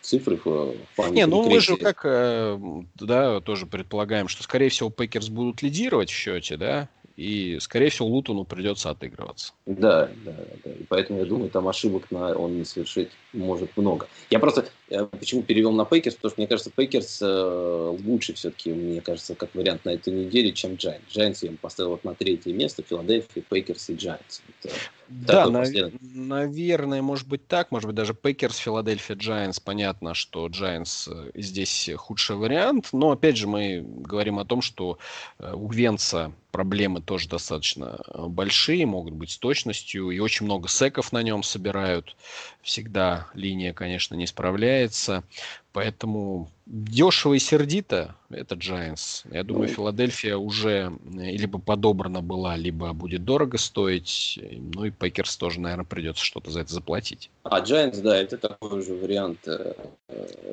цифры 0.00 0.36
в 0.36 0.74
плане 0.96 1.16
Не, 1.16 1.26
ну 1.26 1.48
мы 1.48 1.60
же 1.60 1.76
как, 1.76 2.00
э, 2.04 2.58
да, 2.96 3.40
тоже 3.40 3.66
предполагаем, 3.66 4.28
что, 4.28 4.42
скорее 4.42 4.68
всего, 4.68 4.90
Packers 4.90 5.28
будут 5.28 5.62
лидировать 5.62 6.10
в 6.10 6.14
счете, 6.14 6.56
да, 6.56 6.88
и, 7.16 7.58
скорее 7.60 7.90
всего, 7.90 8.08
Лутону 8.08 8.44
придется 8.44 8.90
отыгрываться. 8.90 9.52
Да, 9.66 10.10
да, 10.24 10.36
да. 10.64 10.70
И 10.72 10.82
поэтому 10.88 11.20
я 11.20 11.24
думаю, 11.24 11.50
там 11.50 11.68
ошибок 11.68 12.10
на, 12.10 12.34
он 12.34 12.58
не 12.58 12.64
совершить 12.64 13.10
может 13.32 13.76
много. 13.76 14.08
Я 14.30 14.40
просто 14.40 14.66
я 14.88 15.04
почему 15.04 15.42
перевел 15.42 15.72
на 15.72 15.84
Packers, 15.84 16.16
потому 16.16 16.30
что 16.30 16.40
мне 16.40 16.48
кажется, 16.48 16.70
Packers 16.70 17.20
э, 17.22 17.96
лучше 18.04 18.34
все-таки, 18.34 18.72
мне 18.72 19.00
кажется, 19.00 19.34
как 19.34 19.54
вариант 19.54 19.84
на 19.84 19.90
этой 19.90 20.12
неделе, 20.12 20.52
чем 20.52 20.72
Giants. 20.72 21.02
Giants 21.14 21.38
я 21.42 21.52
поставил 21.60 21.90
вот 21.90 22.04
на 22.04 22.14
третье 22.14 22.52
место, 22.52 22.82
Филадельфия, 22.82 23.42
Packers 23.48 23.90
и 23.90 23.94
Giants. 23.94 24.42
Это 24.62 24.74
да, 25.08 25.48
на, 25.48 25.64
наверное, 26.00 27.02
может 27.02 27.28
быть 27.28 27.46
так, 27.46 27.70
может 27.70 27.86
быть 27.86 27.96
даже 27.96 28.14
Packers, 28.14 28.56
Филадельфия, 28.56 29.16
Giants. 29.16 29.60
Понятно, 29.62 30.14
что 30.14 30.46
Giants 30.46 31.08
э, 31.10 31.30
здесь 31.34 31.90
худший 31.96 32.36
вариант, 32.36 32.88
но 32.92 33.10
опять 33.10 33.36
же 33.36 33.46
мы 33.46 33.82
говорим 33.84 34.38
о 34.38 34.44
том, 34.44 34.62
что 34.62 34.98
э, 35.38 35.52
у 35.54 35.68
Венца 35.70 36.32
проблемы 36.50 37.00
тоже 37.00 37.28
достаточно 37.28 38.00
э, 38.06 38.26
большие, 38.26 38.86
могут 38.86 39.14
быть 39.14 39.30
с 39.30 39.38
точностью, 39.38 40.10
и 40.10 40.18
очень 40.18 40.46
много 40.46 40.68
секов 40.68 41.12
на 41.12 41.22
нем 41.22 41.42
собирают. 41.42 42.16
Всегда 42.62 43.28
линия, 43.34 43.72
конечно, 43.72 44.14
не 44.14 44.26
справляется. 44.26 45.24
Поэтому 45.72 46.50
дешево 46.66 47.34
и 47.34 47.38
сердито 47.38 48.14
это 48.30 48.54
Giants. 48.54 49.26
Я 49.30 49.44
думаю, 49.44 49.68
ну, 49.68 49.74
Филадельфия 49.74 50.36
уже 50.36 50.92
э, 51.16 51.30
либо 51.30 51.58
подобрана 51.58 52.20
была, 52.20 52.56
либо 52.56 52.92
будет 52.92 53.24
дорого 53.24 53.58
стоить. 53.58 54.38
Ну 54.74 54.86
и 54.86 54.90
Packers 54.90 55.36
тоже, 55.36 55.60
наверное, 55.60 55.84
придется 55.84 56.24
что-то 56.24 56.50
за 56.50 56.60
это 56.60 56.72
заплатить. 56.72 57.30
А 57.42 57.60
Giants, 57.60 58.00
да, 58.00 58.16
это 58.16 58.38
такой 58.38 58.82
же 58.82 58.94
вариант. 58.94 59.40
Э, 59.46 59.74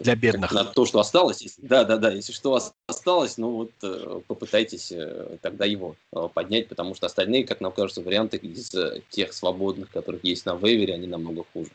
Для 0.02 0.16
бедных. 0.16 0.52
На 0.52 0.66
то, 0.66 0.86
что 0.86 1.00
осталось. 1.00 1.58
Да, 1.62 1.84
да, 1.84 1.98
да. 1.98 2.12
Если 2.12 2.34
что 2.34 2.60
осталось, 2.88 3.38
ну 3.38 3.52
вот 3.52 3.72
э, 3.84 4.22
попытайтесь 4.28 4.94
тогда 5.42 5.66
его 5.66 5.96
поднять, 6.34 6.68
потому 6.68 6.94
что 6.96 7.06
остальные, 7.06 7.46
как 7.46 7.62
нам 7.62 7.72
кажется, 7.72 8.02
варианты 8.02 8.38
из 8.38 8.72
тех 9.10 9.34
свободных, 9.34 9.90
которых 9.92 10.24
есть 10.24 10.46
на 10.46 10.56
вейвере, 10.56 10.96
они 10.96 11.08
намного 11.08 11.46
хуже. 11.54 11.70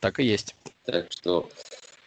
Так 0.00 0.20
и 0.20 0.24
есть. 0.24 0.54
Так 0.84 1.10
что 1.10 1.48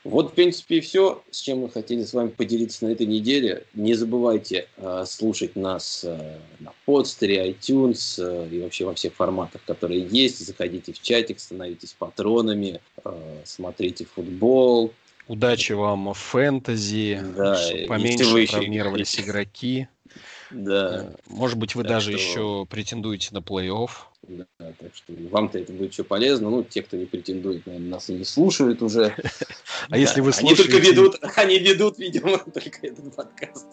вот, 0.03 0.31
в 0.31 0.33
принципе, 0.33 0.77
и 0.77 0.81
все, 0.81 1.21
с 1.29 1.39
чем 1.41 1.59
мы 1.59 1.69
хотели 1.69 2.03
с 2.03 2.13
вами 2.13 2.29
поделиться 2.29 2.85
на 2.85 2.89
этой 2.89 3.05
неделе. 3.05 3.65
Не 3.75 3.93
забывайте 3.93 4.67
э, 4.77 5.03
слушать 5.05 5.55
нас 5.55 6.03
э, 6.03 6.39
на 6.59 6.71
подстере, 6.85 7.51
iTunes 7.51 8.15
э, 8.17 8.49
и 8.51 8.61
вообще 8.61 8.85
во 8.85 8.95
всех 8.95 9.13
форматах, 9.13 9.61
которые 9.65 10.01
есть. 10.01 10.43
Заходите 10.45 10.93
в 10.93 11.01
чатик, 11.01 11.39
становитесь 11.39 11.95
патронами, 11.97 12.81
э, 13.05 13.41
смотрите 13.43 14.05
футбол. 14.05 14.91
Удачи 15.27 15.73
вам 15.73 16.11
в 16.13 16.17
фэнтези, 16.17 17.21
да, 17.35 17.59
поменьше 17.87 18.47
травмировались 18.47 19.19
игроки. 19.19 19.87
Да. 20.51 21.05
Э, 21.05 21.15
может 21.27 21.57
быть, 21.57 21.75
вы 21.75 21.83
так 21.83 21.93
даже 21.93 22.11
что... 22.11 22.19
еще 22.19 22.65
претендуете 22.69 23.29
на 23.31 23.39
плей-офф. 23.39 23.89
Да, 24.27 24.45
так 24.59 24.91
что 24.93 25.13
вам-то 25.31 25.57
это 25.57 25.73
будет 25.73 25.91
еще 25.91 26.03
полезно. 26.03 26.49
Ну, 26.49 26.63
те, 26.63 26.83
кто 26.83 26.95
не 26.95 27.05
претендует, 27.05 27.65
наверное, 27.65 27.89
нас 27.89 28.09
и 28.09 28.13
не 28.13 28.23
слушают 28.23 28.81
уже. 28.81 29.15
А 29.89 29.97
если 29.97 30.21
вы 30.21 30.31
слушаете... 30.31 30.63
Они 30.63 30.71
только 30.71 30.89
ведут, 30.89 31.15
они 31.37 31.57
ведут, 31.57 31.97
видимо, 31.97 32.37
только 32.53 32.87
этот 32.87 33.15
подкаст. 33.15 33.67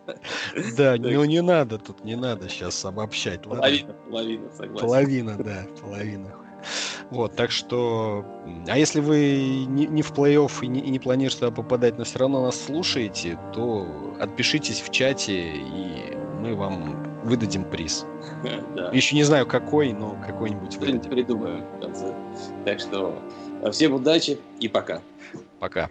Да, 0.77 0.97
ну 0.97 1.25
не 1.25 1.43
надо 1.43 1.79
тут, 1.79 2.03
не 2.03 2.17
надо 2.17 2.49
сейчас 2.49 2.83
обобщать. 2.87 3.43
Половина, 3.43 3.93
половина, 3.93 4.51
согласен. 4.57 4.87
Половина, 4.87 5.37
да, 5.37 5.67
половина. 5.81 6.35
Вот, 7.11 7.37
так 7.37 7.51
что... 7.51 8.25
А 8.69 8.79
если 8.79 9.01
вы 9.01 9.67
не, 9.67 9.87
не 9.87 10.03
в 10.03 10.13
плей-офф 10.13 10.51
и 10.63 10.67
не, 10.67 10.81
и 10.81 10.91
не 10.91 10.99
планируете 10.99 11.41
туда 11.41 11.51
попадать, 11.51 11.99
но 11.99 12.05
все 12.05 12.21
равно 12.21 12.43
нас 12.43 12.61
слушаете, 12.61 13.39
то 13.55 14.17
отпишитесь 14.19 14.81
в 14.81 14.91
чате, 14.91 15.53
и 15.57 16.17
мы 16.39 16.55
вам 16.55 17.23
выдадим 17.25 17.65
приз. 17.65 18.07
Да. 18.75 18.91
Еще 18.93 19.17
не 19.17 19.25
знаю 19.25 19.47
какой, 19.47 19.93
но 19.93 20.17
какой-нибудь 20.25 20.77
выдадим. 20.77 21.11
Придумаем 21.11 21.65
в 21.77 21.81
конце. 21.81 22.15
Так 22.65 22.79
что 22.79 23.21
всем 23.73 23.95
удачи 23.95 24.39
и 24.61 24.69
пока. 24.69 25.01
Пока. 25.59 25.91